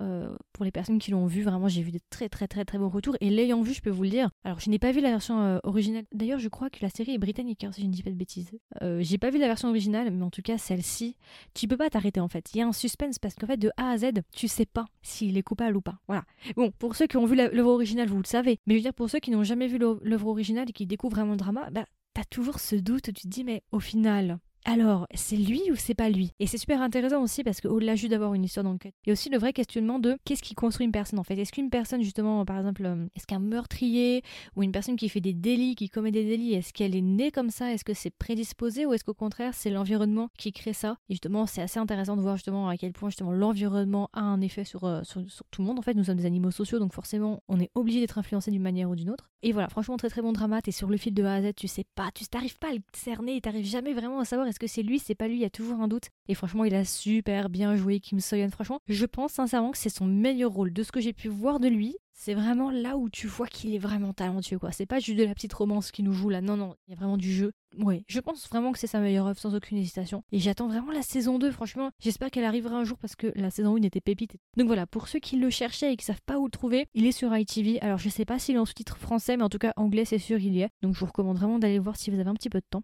pour 0.53 0.65
les 0.65 0.71
personnes 0.71 0.99
qui 0.99 1.11
l'ont 1.11 1.27
vu. 1.27 1.43
Vraiment, 1.43 1.69
j'ai 1.69 1.83
vu 1.83 1.91
des 1.91 2.01
très 2.11 2.29
très 2.29 2.49
très 2.49 2.65
très 2.65 2.79
bons 2.79 2.89
retours. 2.89 3.17
Et 3.21 3.31
l'ayant 3.31 3.63
vu, 3.63 3.73
je 3.75 3.83
peux 3.83 3.91
vous 3.91 4.05
le 4.05 4.11
dire. 4.11 4.31
Alors, 4.45 4.61
je 4.61 4.71
n'ai 4.71 4.79
pas 4.79 4.93
vu 4.93 5.01
la 5.01 5.11
version 5.11 5.61
originale. 5.65 6.05
D'ailleurs, 6.13 6.39
je 6.39 6.49
crois 6.49 6.71
que 6.71 6.79
la 6.83 6.91
série 6.91 7.15
est 7.15 7.19
britannique, 7.19 7.65
hein, 7.65 7.73
si 7.73 7.83
je 7.83 7.87
ne 7.87 7.93
dis 7.93 8.03
pas 8.03 8.11
de 8.11 8.17
bêtises. 8.17 8.51
j'ai 9.01 9.19
pas 9.19 9.31
vu 9.31 9.39
la 9.39 9.47
version 9.47 9.69
originale, 9.69 10.11
mais 10.11 10.23
en 10.23 10.31
tout 10.31 10.43
cas, 10.43 10.59
celle-ci, 10.59 11.17
tu 11.55 11.67
peux 11.69 11.77
pas 11.77 11.91
t'arrêter 11.91 12.21
en 12.21 12.29
fait. 12.29 12.55
Il 12.55 12.59
y 12.59 12.63
a 12.63 12.67
un 12.67 12.73
suspense 12.73 13.19
parce 13.19 13.35
qu'en 13.35 13.47
fait, 13.47 13.57
de 13.57 13.71
A 13.77 13.91
à 13.91 13.99
Z, 13.99 14.07
tu 14.35 14.49
sais 14.49 14.67
pas 14.67 14.87
s'il 15.03 15.37
est 15.37 15.43
coupable 15.43 15.77
ou 15.77 15.81
pas. 15.81 15.99
Voilà. 16.07 16.25
Bon, 16.57 16.71
pour 16.71 16.97
ceux 16.97 17.07
qui 17.07 17.17
ont 17.17 17.27
vu 17.27 17.37
l'œuvre 17.37 17.71
originale, 17.71 18.09
vous 18.09 18.19
le 18.19 18.25
savez. 18.25 18.61
Mais 18.67 18.75
je 18.75 18.79
veux 18.79 18.83
dire, 18.83 18.95
pour 18.95 19.11
ceux 19.11 19.19
qui 19.19 19.31
n'ont 19.31 19.45
jamais 19.45 19.67
vu 19.67 19.79
l'œuvre 19.79 20.29
originale 20.29 20.67
et 20.69 20.73
qui 20.73 20.87
découvrent 20.87 21.17
vraiment 21.17 21.33
le 21.33 21.39
drama, 21.39 21.69
bah, 21.71 21.87
t'as 22.15 22.25
toujours 22.25 22.61
ce 22.61 22.77
doute 22.77 23.13
tu 23.13 23.23
te 23.23 23.29
dis, 23.29 23.45
mais 23.45 23.63
au 23.73 23.81
final, 23.81 24.39
alors, 24.65 25.09
c'est 25.13 25.37
lui 25.37 25.61
ou 25.73 25.77
c'est 25.77 25.95
pas 25.95 26.09
lui? 26.09 26.31
Et 26.39 26.47
c'est 26.47 26.59
super 26.59 26.81
intéressant 26.83 27.21
aussi 27.21 27.43
parce 27.43 27.61
qu'au-delà 27.61 27.97
juste 27.97 28.13
d'avoir 28.13 28.35
une 28.35 28.45
histoire 28.45 28.63
d'enquête, 28.63 28.95
il 29.05 29.09
y 29.09 29.11
a 29.11 29.15
aussi 29.15 29.29
le 29.29 29.39
vrai 29.39 29.53
questionnement 29.53 29.99
de 29.99 30.17
qu'est-ce 30.25 30.43
qui 30.43 30.55
construit 30.55 30.87
une 30.87 30.93
personne 30.93 31.19
en 31.19 31.25
fait? 31.25 31.37
Est-ce 31.37 31.51
qu'une 31.51 31.69
personne, 31.69 32.03
justement, 32.03 32.45
par 32.45 32.59
exemple, 32.59 32.85
euh, 32.85 33.07
est-ce 33.17 33.27
qu'un 33.27 33.41
meurtrier 33.41 34.23
ou 34.55 34.63
une 34.63 34.71
personne 34.71 34.95
qui 34.97 35.09
fait 35.09 35.21
des 35.21 35.33
délits, 35.33 35.75
qui 35.75 35.89
commet 35.89 36.13
des 36.13 36.25
délits, 36.25 36.55
est-ce 36.55 36.73
qu'elle 36.73 36.95
est 36.95 37.03
née 37.03 37.33
comme 37.33 37.51
ça? 37.51 37.73
Est-ce 37.73 37.85
que 37.85 37.93
c'est 37.93 38.11
prédisposé 38.11 38.87
ou 38.87 38.93
est-ce 38.93 39.05
qu'au 39.05 39.15
contraire 39.15 39.53
c'est 39.53 39.71
l'environnement 39.71 40.29
qui 40.39 40.53
crée 40.53 40.73
ça? 40.73 40.97
Et 41.09 41.15
justement, 41.15 41.47
c'est 41.47 41.63
assez 41.63 41.81
intéressant 41.81 42.17
de 42.17 42.23
voir 42.23 42.37
justement 42.37 42.69
à 42.69 42.77
quel 42.77 42.93
point 42.93 43.09
justement 43.09 43.33
l'environnement 43.33 44.11
a 44.13 44.21
un 44.21 44.41
effet 44.41 44.65
sur, 44.65 44.85
euh, 44.85 45.03
sur, 45.03 45.23
tout 45.51 45.63
le 45.63 45.67
monde. 45.67 45.81
En 45.81 45.83
fait, 45.83 45.95
nous 45.95 46.05
sommes 46.05 46.19
des 46.19 46.27
animaux 46.27 46.53
sociaux, 46.53 46.79
donc 46.79 46.93
forcément, 46.93 47.43
on 47.49 47.59
est 47.59 47.71
obligé 47.75 47.99
d'être 47.99 48.19
influencé 48.19 48.53
d'une 48.53 48.63
manière 48.63 48.89
ou 48.89 48.95
d'une 48.95 49.11
autre. 49.11 49.31
Et 49.43 49.51
voilà, 49.51 49.69
franchement, 49.69 49.97
très 49.97 50.09
très 50.09 50.23
bon 50.23 50.33
drama. 50.33 50.63
T'es 50.63 50.71
sur 50.71 50.89
le 50.89 50.97
fil 50.97 51.15
de 51.15 51.25
A 51.25 51.35
à 51.35 51.43
Z, 51.43 51.55
tu 51.57 51.67
sais 51.67 51.85
pas, 51.97 52.11
tu 52.15 52.25
t'arrives 52.27 52.59
pas 52.59 52.69
à 52.69 52.75
le 52.75 52.81
cerner, 52.95 53.41
t'arrives 53.41 53.67
jamais 53.67 53.93
vraiment 53.93 54.21
à 54.21 54.25
savoir 54.25 54.47
est-ce 54.53 54.61
que 54.61 54.67
c'est 54.67 54.83
lui, 54.83 54.99
c'est 54.99 55.15
pas 55.15 55.29
lui, 55.29 55.37
il 55.37 55.41
y 55.41 55.47
a 55.47 55.51
toujours 55.51 55.81
un 55.81 55.89
doute. 55.89 56.11
Et 56.29 56.35
franchement, 56.35 56.65
il 56.65 56.75
a 56.75 56.85
super 56.85 57.49
bien 57.49 57.75
joué 57.75 58.01
Kim 58.01 58.21
Soyeon. 58.21 58.51
Franchement, 58.51 58.81
je 58.87 59.07
pense 59.07 59.33
sincèrement 59.33 59.71
que 59.71 59.79
c'est 59.79 59.89
son 59.89 60.07
meilleur 60.07 60.53
rôle. 60.53 60.73
De 60.73 60.83
ce 60.83 60.93
que 60.93 61.01
j'ai 61.01 61.15
pu 61.15 61.29
voir 61.29 61.59
de 61.59 61.69
lui, 61.69 61.97
c'est 62.13 62.35
vraiment 62.35 62.71
là 62.71 62.97
où 62.97 63.09
tu 63.09 63.27
vois 63.27 63.47
qu'il 63.47 63.75
est 63.75 63.79
vraiment 63.79 64.13
talentueux, 64.13 64.59
quoi. 64.59 64.71
C'est 64.71 64.87
pas 64.87 65.01
juste 65.01 65.19
de 65.19 65.25
la 65.25 65.35
petite 65.35 65.53
romance 65.53 65.91
qui 65.91 66.03
nous 66.03 66.13
joue 66.13 66.29
là. 66.29 66.41
Non, 66.41 66.57
non, 66.57 66.77
il 66.87 66.91
y 66.91 66.95
a 66.95 66.97
vraiment 66.97 67.17
du 67.17 67.33
jeu. 67.33 67.53
Ouais, 67.79 68.05
je 68.07 68.21
pense 68.21 68.49
vraiment 68.49 68.71
que 68.71 68.79
c'est 68.79 68.87
sa 68.87 69.01
meilleure 69.01 69.27
œuvre 69.27 69.41
sans 69.41 69.55
aucune 69.55 69.79
hésitation. 69.79 70.23
Et 70.31 70.39
j'attends 70.39 70.69
vraiment 70.69 70.93
la 70.93 71.03
saison 71.03 71.39
2, 71.39 71.51
franchement. 71.51 71.91
J'espère 71.99 72.31
qu'elle 72.31 72.45
arrivera 72.45 72.77
un 72.77 72.85
jour 72.85 72.99
parce 72.99 73.17
que 73.17 73.33
la 73.35 73.51
saison 73.51 73.77
1 73.77 73.83
était 73.83 74.03
pépite. 74.03 74.37
Donc 74.57 74.67
voilà, 74.67 74.87
pour 74.87 75.09
ceux 75.09 75.19
qui 75.19 75.37
le 75.37 75.49
cherchaient 75.49 75.95
et 75.95 75.97
qui 75.97 76.05
savent 76.05 76.21
pas 76.27 76.39
où 76.39 76.45
le 76.45 76.51
trouver, 76.51 76.87
il 76.95 77.07
est 77.07 77.13
sur 77.13 77.35
ITV. 77.35 77.81
Alors 77.81 77.99
je 77.99 78.11
sais 78.11 78.27
pas 78.27 78.39
s'il 78.39 78.57
est 78.57 78.59
en 78.59 78.67
sous-titre 78.67 78.99
français, 78.99 79.37
mais 79.37 79.43
en 79.43 79.49
tout 79.49 79.59
cas 79.59 79.73
anglais, 79.77 80.05
c'est 80.05 80.19
sûr, 80.19 80.39
il 80.39 80.55
y 80.55 80.61
est. 80.61 80.69
Donc 80.83 80.95
je 80.95 81.01
vous 81.01 81.07
recommande 81.07 81.39
vraiment 81.39 81.59
d'aller 81.59 81.79
voir 81.79 81.97
si 81.97 82.11
vous 82.11 82.21
avez 82.21 82.29
un 82.29 82.35
petit 82.35 82.51
peu 82.51 82.61
de 82.61 82.67
temps. 82.69 82.83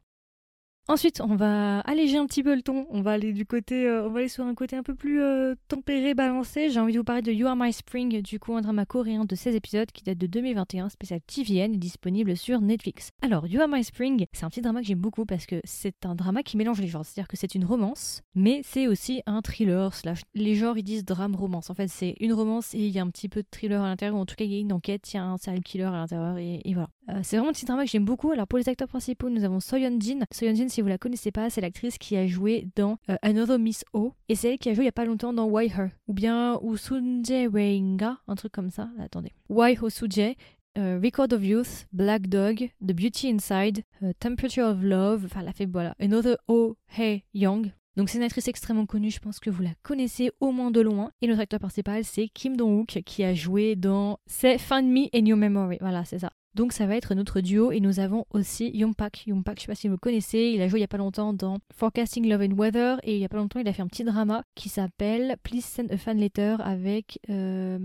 Ensuite, 0.90 1.20
on 1.20 1.36
va 1.36 1.80
alléger 1.80 2.16
un 2.16 2.24
petit 2.24 2.42
peu 2.42 2.54
le 2.54 2.62
ton. 2.62 2.86
On 2.88 3.02
va 3.02 3.12
aller 3.12 3.34
du 3.34 3.44
côté, 3.44 3.86
euh, 3.86 4.06
on 4.06 4.10
va 4.10 4.20
aller 4.20 4.28
sur 4.28 4.44
un 4.44 4.54
côté 4.54 4.74
un 4.74 4.82
peu 4.82 4.94
plus 4.94 5.20
euh, 5.20 5.54
tempéré, 5.68 6.14
balancé. 6.14 6.70
J'ai 6.70 6.80
envie 6.80 6.94
de 6.94 6.98
vous 6.98 7.04
parler 7.04 7.20
de 7.20 7.30
You 7.30 7.46
Are 7.46 7.56
My 7.56 7.74
Spring, 7.74 8.22
du 8.22 8.38
coup 8.40 8.54
un 8.56 8.62
drama 8.62 8.86
coréen 8.86 9.26
de 9.26 9.34
16 9.34 9.54
épisodes 9.54 9.92
qui 9.92 10.02
date 10.02 10.16
de 10.16 10.26
2021, 10.26 10.88
spécial 10.88 11.20
TVN, 11.20 11.72
disponible 11.72 12.38
sur 12.38 12.62
Netflix. 12.62 13.10
Alors, 13.20 13.46
You 13.46 13.60
Are 13.60 13.68
My 13.68 13.84
Spring, 13.84 14.24
c'est 14.32 14.44
un 14.44 14.48
petit 14.48 14.62
drama 14.62 14.80
que 14.80 14.86
j'aime 14.86 14.98
beaucoup 14.98 15.26
parce 15.26 15.44
que 15.44 15.60
c'est 15.64 16.06
un 16.06 16.14
drama 16.14 16.42
qui 16.42 16.56
mélange 16.56 16.80
les 16.80 16.88
genres. 16.88 17.04
C'est-à-dire 17.04 17.28
que 17.28 17.36
c'est 17.36 17.54
une 17.54 17.66
romance, 17.66 18.22
mais 18.34 18.62
c'est 18.64 18.86
aussi 18.86 19.20
un 19.26 19.42
thriller 19.42 19.92
slash. 19.92 20.22
Les 20.34 20.54
genres 20.54 20.78
ils 20.78 20.84
disent 20.84 21.04
drame 21.04 21.36
romance. 21.36 21.68
En 21.68 21.74
fait, 21.74 21.88
c'est 21.88 22.14
une 22.18 22.32
romance 22.32 22.74
et 22.74 22.78
il 22.78 22.90
y 22.90 22.98
a 22.98 23.02
un 23.02 23.10
petit 23.10 23.28
peu 23.28 23.42
de 23.42 23.48
thriller 23.50 23.82
à 23.82 23.88
l'intérieur. 23.88 24.16
En 24.16 24.24
tout 24.24 24.36
cas, 24.36 24.44
il 24.44 24.54
y 24.54 24.56
a 24.56 24.60
une 24.60 24.72
enquête, 24.72 25.12
il 25.12 25.16
y 25.16 25.20
a 25.20 25.24
un 25.24 25.36
serial 25.36 25.62
killer 25.62 25.84
à 25.84 25.90
l'intérieur 25.90 26.38
et, 26.38 26.62
voilà. 26.72 26.88
Euh, 27.10 27.20
c'est 27.22 27.36
vraiment 27.36 27.50
un 27.50 27.52
petit 27.52 27.66
drama 27.66 27.84
que 27.84 27.90
j'aime 27.90 28.04
beaucoup. 28.06 28.32
Alors 28.32 28.46
pour 28.46 28.58
les 28.58 28.68
acteurs 28.70 28.88
principaux, 28.88 29.28
nous 29.28 29.44
avons 29.44 29.60
Soyeon 29.60 29.98
Jin. 30.00 30.24
Soyeon 30.32 30.54
Jin, 30.54 30.68
si 30.78 30.82
vous 30.82 30.86
la 30.86 30.96
connaissez 30.96 31.32
pas, 31.32 31.50
c'est 31.50 31.60
l'actrice 31.60 31.98
qui 31.98 32.16
a 32.16 32.28
joué 32.28 32.68
dans 32.76 32.98
euh, 33.10 33.16
Another 33.22 33.58
Miss 33.58 33.84
O 33.94 34.12
et 34.28 34.36
c'est 34.36 34.52
elle 34.52 34.58
qui 34.58 34.68
a 34.68 34.74
joué 34.74 34.84
il 34.84 34.86
y 34.86 34.88
a 34.88 34.92
pas 34.92 35.04
longtemps 35.04 35.32
dans 35.32 35.46
Why 35.46 35.66
Her 35.66 35.88
ou 36.06 36.12
bien 36.12 36.56
ou 36.62 36.76
Sunjae 36.76 37.48
Weinga, 37.48 38.18
un 38.28 38.34
truc 38.36 38.52
comme 38.52 38.70
ça. 38.70 38.88
Attendez. 39.00 39.32
Why 39.48 39.76
Ho 39.82 39.90
Suje, 39.90 40.36
euh, 40.78 41.00
Record 41.02 41.32
of 41.32 41.44
Youth, 41.44 41.88
Black 41.92 42.28
Dog, 42.28 42.70
The 42.80 42.92
Beauty 42.92 43.28
Inside, 43.28 43.82
Temperature 44.20 44.66
of 44.68 44.80
Love, 44.80 45.24
enfin 45.24 45.42
la 45.42 45.52
fait 45.52 45.66
voilà, 45.66 45.96
Another 45.98 46.36
Oh 46.46 46.76
Hey 46.96 47.24
Young. 47.34 47.72
Donc 47.96 48.08
c'est 48.08 48.18
une 48.18 48.24
actrice 48.24 48.46
extrêmement 48.46 48.86
connue, 48.86 49.10
je 49.10 49.18
pense 49.18 49.40
que 49.40 49.50
vous 49.50 49.64
la 49.64 49.74
connaissez 49.82 50.30
au 50.38 50.52
moins 50.52 50.70
de 50.70 50.80
loin. 50.80 51.10
Et 51.22 51.26
notre 51.26 51.40
acteur 51.40 51.58
principal, 51.58 52.04
c'est 52.04 52.28
Kim 52.28 52.56
Dong-wook 52.56 53.02
qui 53.04 53.24
a 53.24 53.34
joué 53.34 53.74
dans 53.74 54.20
C'est 54.26 54.58
Find 54.58 54.88
Me 54.88 55.08
in 55.12 55.26
Your 55.26 55.38
Memory. 55.38 55.78
Voilà, 55.80 56.04
c'est 56.04 56.20
ça. 56.20 56.30
Donc 56.54 56.72
ça 56.72 56.86
va 56.86 56.96
être 56.96 57.14
notre 57.14 57.40
duo 57.40 57.72
et 57.72 57.80
nous 57.80 58.00
avons 58.00 58.24
aussi 58.30 58.70
Youngpak. 58.70 59.26
Youngpak, 59.26 59.58
je 59.58 59.62
sais 59.62 59.66
pas 59.68 59.74
si 59.74 59.88
vous 59.88 59.94
le 59.94 59.98
connaissez, 59.98 60.52
il 60.54 60.60
a 60.62 60.68
joué 60.68 60.80
il 60.80 60.82
y 60.82 60.84
a 60.84 60.88
pas 60.88 60.96
longtemps 60.96 61.32
dans 61.32 61.58
Forecasting 61.74 62.28
Love 62.28 62.42
and 62.42 62.56
Weather 62.56 62.98
et 63.02 63.14
il 63.14 63.20
y 63.20 63.24
a 63.24 63.28
pas 63.28 63.36
longtemps 63.36 63.60
il 63.60 63.68
a 63.68 63.72
fait 63.72 63.82
un 63.82 63.86
petit 63.86 64.04
drama 64.04 64.42
qui 64.54 64.68
s'appelle 64.68 65.36
Please 65.42 65.62
Send 65.62 65.92
a 65.92 65.96
Fan 65.96 66.18
Letter 66.18 66.56
avec 66.60 67.20
euh, 67.30 67.78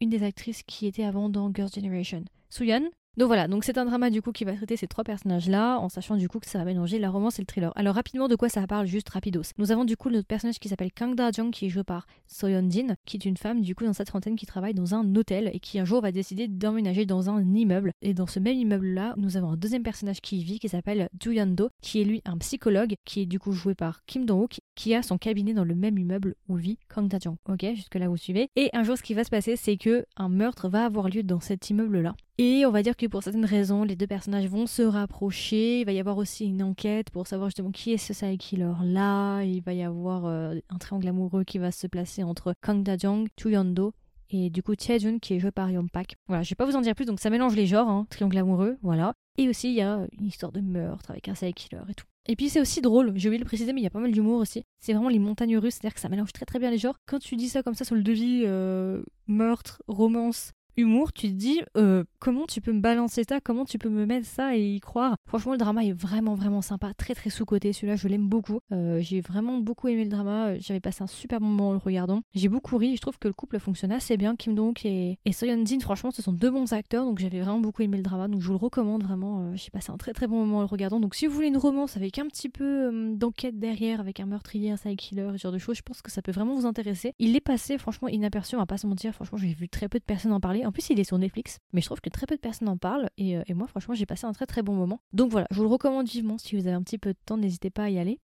une 0.00 0.10
des 0.10 0.22
actrices 0.22 0.62
qui 0.62 0.86
était 0.86 1.04
avant 1.04 1.28
dans 1.28 1.52
Girls' 1.52 1.72
Generation. 1.74 2.24
Suyan, 2.50 2.84
donc 3.18 3.26
voilà, 3.26 3.48
donc 3.48 3.64
c'est 3.64 3.78
un 3.78 3.84
drama 3.84 4.10
du 4.10 4.22
coup 4.22 4.30
qui 4.30 4.44
va 4.44 4.54
traiter 4.54 4.76
ces 4.76 4.86
trois 4.86 5.02
personnages-là, 5.02 5.78
en 5.78 5.88
sachant 5.88 6.14
du 6.14 6.28
coup 6.28 6.38
que 6.38 6.46
ça 6.46 6.58
va 6.58 6.64
mélanger 6.64 7.00
la 7.00 7.10
romance 7.10 7.40
et 7.40 7.42
le 7.42 7.46
thriller. 7.46 7.72
Alors 7.74 7.96
rapidement, 7.96 8.28
de 8.28 8.36
quoi 8.36 8.48
ça 8.48 8.64
parle 8.68 8.86
juste 8.86 9.08
rapidos 9.08 9.42
Nous 9.58 9.72
avons 9.72 9.84
du 9.84 9.96
coup 9.96 10.08
notre 10.08 10.28
personnage 10.28 10.60
qui 10.60 10.68
s'appelle 10.68 10.92
Kang 10.92 11.16
Da-jung 11.16 11.50
qui 11.50 11.66
est 11.66 11.68
joué 11.68 11.82
par 11.82 12.06
Soyeon 12.28 12.70
Jin, 12.70 12.94
qui 13.06 13.16
est 13.16 13.24
une 13.24 13.36
femme 13.36 13.60
du 13.60 13.74
coup 13.74 13.84
dans 13.84 13.92
sa 13.92 14.04
trentaine 14.04 14.36
qui 14.36 14.46
travaille 14.46 14.72
dans 14.72 14.94
un 14.94 15.16
hôtel 15.16 15.50
et 15.52 15.58
qui 15.58 15.80
un 15.80 15.84
jour 15.84 16.00
va 16.00 16.12
décider 16.12 16.46
d'emménager 16.46 17.06
dans 17.06 17.28
un 17.28 17.42
immeuble. 17.42 17.90
Et 18.02 18.14
dans 18.14 18.28
ce 18.28 18.38
même 18.38 18.56
immeuble-là, 18.56 19.14
nous 19.16 19.36
avons 19.36 19.50
un 19.50 19.56
deuxième 19.56 19.82
personnage 19.82 20.20
qui 20.20 20.44
vit 20.44 20.60
qui 20.60 20.68
s'appelle 20.68 21.08
Ju 21.20 21.34
Do, 21.44 21.70
qui 21.82 22.00
est 22.00 22.04
lui 22.04 22.22
un 22.24 22.38
psychologue, 22.38 22.94
qui 23.04 23.22
est 23.22 23.26
du 23.26 23.40
coup 23.40 23.50
joué 23.50 23.74
par 23.74 24.04
Kim 24.06 24.26
Dong-wook, 24.26 24.60
qui 24.76 24.94
a 24.94 25.02
son 25.02 25.18
cabinet 25.18 25.54
dans 25.54 25.64
le 25.64 25.74
même 25.74 25.98
immeuble 25.98 26.36
où 26.48 26.54
vit 26.54 26.78
Kang 26.88 27.08
Da-jung. 27.08 27.36
Ok, 27.48 27.66
jusque 27.74 27.96
là 27.96 28.08
vous 28.08 28.16
suivez. 28.16 28.48
Et 28.54 28.70
un 28.74 28.84
jour, 28.84 28.96
ce 28.96 29.02
qui 29.02 29.14
va 29.14 29.24
se 29.24 29.30
passer, 29.30 29.56
c'est 29.56 29.76
que 29.76 30.06
un 30.16 30.28
meurtre 30.28 30.68
va 30.68 30.84
avoir 30.84 31.08
lieu 31.08 31.24
dans 31.24 31.40
cet 31.40 31.68
immeuble-là. 31.68 32.14
Et 32.40 32.64
on 32.64 32.70
va 32.70 32.84
dire 32.84 32.96
que 32.96 33.06
pour 33.06 33.24
certaines 33.24 33.44
raisons, 33.44 33.82
les 33.82 33.96
deux 33.96 34.06
personnages 34.06 34.46
vont 34.46 34.68
se 34.68 34.82
rapprocher. 34.82 35.80
Il 35.80 35.86
va 35.86 35.90
y 35.90 35.98
avoir 35.98 36.18
aussi 36.18 36.46
une 36.46 36.62
enquête 36.62 37.10
pour 37.10 37.26
savoir 37.26 37.48
justement 37.48 37.72
qui 37.72 37.92
est 37.92 37.96
ce 37.96 38.14
serial 38.14 38.38
killer 38.38 38.74
là. 38.84 39.42
Il 39.42 39.60
va 39.60 39.72
y 39.72 39.82
avoir 39.82 40.24
euh, 40.26 40.54
un 40.68 40.78
triangle 40.78 41.08
amoureux 41.08 41.42
qui 41.42 41.58
va 41.58 41.72
se 41.72 41.88
placer 41.88 42.22
entre 42.22 42.54
Kang 42.60 42.84
Da-jong, 42.84 43.26
Chu 43.36 43.50
Yeon-do 43.50 43.92
et 44.30 44.50
du 44.50 44.62
coup 44.62 44.74
Jun 44.78 45.18
qui 45.18 45.34
est 45.34 45.40
joué 45.40 45.50
par 45.50 45.68
Yong 45.68 45.90
Pak. 45.90 46.14
Voilà, 46.28 46.44
je 46.44 46.50
vais 46.50 46.54
pas 46.54 46.64
vous 46.64 46.76
en 46.76 46.80
dire 46.80 46.94
plus, 46.94 47.06
donc 47.06 47.18
ça 47.18 47.30
mélange 47.30 47.56
les 47.56 47.66
genres, 47.66 47.88
hein, 47.88 48.06
triangle 48.08 48.38
amoureux, 48.38 48.76
voilà. 48.82 49.14
Et 49.36 49.48
aussi 49.48 49.70
il 49.70 49.74
y 49.74 49.82
a 49.82 50.06
une 50.18 50.26
histoire 50.26 50.52
de 50.52 50.60
meurtre 50.60 51.10
avec 51.10 51.28
un 51.28 51.34
serial 51.34 51.54
killer 51.54 51.82
et 51.88 51.94
tout. 51.94 52.06
Et 52.26 52.36
puis 52.36 52.50
c'est 52.50 52.60
aussi 52.60 52.82
drôle, 52.82 53.12
j'ai 53.16 53.28
oublié 53.28 53.38
le 53.38 53.46
préciser, 53.46 53.72
mais 53.72 53.80
il 53.80 53.84
y 53.84 53.88
a 53.88 53.90
pas 53.90 54.00
mal 54.00 54.12
d'humour 54.12 54.40
aussi. 54.40 54.64
C'est 54.80 54.92
vraiment 54.92 55.08
les 55.08 55.18
montagnes 55.18 55.56
russes, 55.56 55.74
c'est-à-dire 55.74 55.94
que 55.94 56.00
ça 56.00 56.10
mélange 56.10 56.32
très 56.32 56.44
très 56.44 56.58
bien 56.58 56.70
les 56.70 56.78
genres. 56.78 56.98
Quand 57.06 57.18
tu 57.18 57.36
dis 57.36 57.48
ça 57.48 57.62
comme 57.62 57.74
ça 57.74 57.84
sur 57.84 57.94
le 57.94 58.02
devis, 58.02 58.42
euh, 58.44 59.02
meurtre, 59.26 59.82
romance, 59.88 60.52
humour, 60.78 61.12
tu 61.12 61.28
te 61.28 61.32
dis 61.34 61.60
euh, 61.76 62.04
comment 62.18 62.46
tu 62.46 62.60
peux 62.60 62.72
me 62.72 62.80
balancer 62.80 63.24
ça, 63.28 63.40
comment 63.40 63.64
tu 63.64 63.78
peux 63.78 63.88
me 63.88 64.06
mettre 64.06 64.26
ça 64.26 64.56
et 64.56 64.76
y 64.76 64.80
croire? 64.80 65.16
Franchement, 65.26 65.52
le 65.52 65.58
drama 65.58 65.84
est 65.84 65.92
vraiment 65.92 66.34
vraiment 66.34 66.62
sympa, 66.62 66.94
très 66.94 67.14
très 67.14 67.30
sous-côté. 67.30 67.72
Celui-là, 67.72 67.96
je 67.96 68.08
l'aime 68.08 68.28
beaucoup. 68.28 68.60
Euh, 68.72 69.00
j'ai 69.00 69.20
vraiment 69.20 69.58
beaucoup 69.58 69.88
aimé 69.88 70.04
le 70.04 70.10
drama. 70.10 70.58
J'avais 70.58 70.80
passé 70.80 71.02
un 71.02 71.06
super 71.06 71.40
moment 71.40 71.70
en 71.70 71.72
le 71.72 71.78
regardant. 71.78 72.20
J'ai 72.34 72.48
beaucoup 72.48 72.78
ri. 72.78 72.96
Je 72.96 73.00
trouve 73.00 73.18
que 73.18 73.28
le 73.28 73.34
couple 73.34 73.58
fonctionne 73.58 73.92
assez 73.92 74.16
bien. 74.16 74.36
Kim 74.36 74.54
Dong 74.54 74.78
et, 74.84 75.18
et 75.24 75.32
Soyeon 75.32 75.64
Jin, 75.64 75.80
franchement, 75.80 76.10
ce 76.10 76.22
sont 76.22 76.32
deux 76.32 76.50
bons 76.50 76.72
acteurs. 76.72 77.04
Donc 77.04 77.18
j'avais 77.18 77.40
vraiment 77.40 77.60
beaucoup 77.60 77.82
aimé 77.82 77.96
le 77.96 78.02
drama. 78.02 78.28
Donc 78.28 78.40
je 78.40 78.46
vous 78.46 78.52
le 78.52 78.58
recommande 78.58 79.02
vraiment. 79.02 79.40
Euh, 79.40 79.52
j'ai 79.56 79.70
passé 79.70 79.90
un 79.90 79.96
très 79.96 80.12
très 80.12 80.26
bon 80.26 80.36
moment 80.36 80.58
en 80.58 80.60
le 80.60 80.66
regardant. 80.66 81.00
Donc 81.00 81.14
si 81.14 81.26
vous 81.26 81.34
voulez 81.34 81.48
une 81.48 81.56
romance 81.56 81.96
avec 81.96 82.18
un 82.18 82.26
petit 82.26 82.48
peu 82.48 83.14
d'enquête 83.14 83.58
derrière, 83.58 84.00
avec 84.00 84.20
un 84.20 84.26
meurtrier, 84.26 84.70
un 84.70 84.76
side 84.76 84.96
killer, 84.96 85.30
ce 85.32 85.38
genre 85.38 85.52
de 85.52 85.58
choses, 85.58 85.76
je 85.76 85.82
pense 85.82 86.02
que 86.02 86.10
ça 86.10 86.22
peut 86.22 86.32
vraiment 86.32 86.54
vous 86.54 86.66
intéresser. 86.66 87.14
Il 87.18 87.34
est 87.34 87.40
passé 87.40 87.78
franchement 87.78 88.08
inaperçu, 88.08 88.54
on 88.54 88.58
va 88.58 88.66
pas 88.66 88.78
se 88.78 88.86
mentir. 88.86 89.12
Franchement, 89.14 89.38
j'ai 89.38 89.52
vu 89.54 89.68
très 89.68 89.88
peu 89.88 89.98
de 89.98 90.04
personnes 90.04 90.32
en 90.32 90.40
parler. 90.40 90.64
En 90.68 90.70
plus, 90.70 90.90
il 90.90 91.00
est 91.00 91.04
sur 91.04 91.16
Netflix, 91.16 91.60
mais 91.72 91.80
je 91.80 91.86
trouve 91.86 92.02
que 92.02 92.10
très 92.10 92.26
peu 92.26 92.34
de 92.34 92.40
personnes 92.42 92.68
en 92.68 92.76
parlent 92.76 93.08
et, 93.16 93.38
euh, 93.38 93.42
et 93.46 93.54
moi, 93.54 93.66
franchement, 93.68 93.94
j'ai 93.94 94.04
passé 94.04 94.26
un 94.26 94.34
très 94.34 94.44
très 94.44 94.60
bon 94.60 94.74
moment. 94.74 95.00
Donc 95.14 95.30
voilà, 95.30 95.46
je 95.50 95.56
vous 95.56 95.62
le 95.62 95.70
recommande 95.70 96.06
vivement 96.06 96.36
si 96.36 96.56
vous 96.56 96.66
avez 96.66 96.76
un 96.76 96.82
petit 96.82 96.98
peu 96.98 97.14
de 97.14 97.18
temps, 97.24 97.38
n'hésitez 97.38 97.70
pas 97.70 97.84
à 97.84 97.88
y 97.88 97.98
aller. 97.98 98.20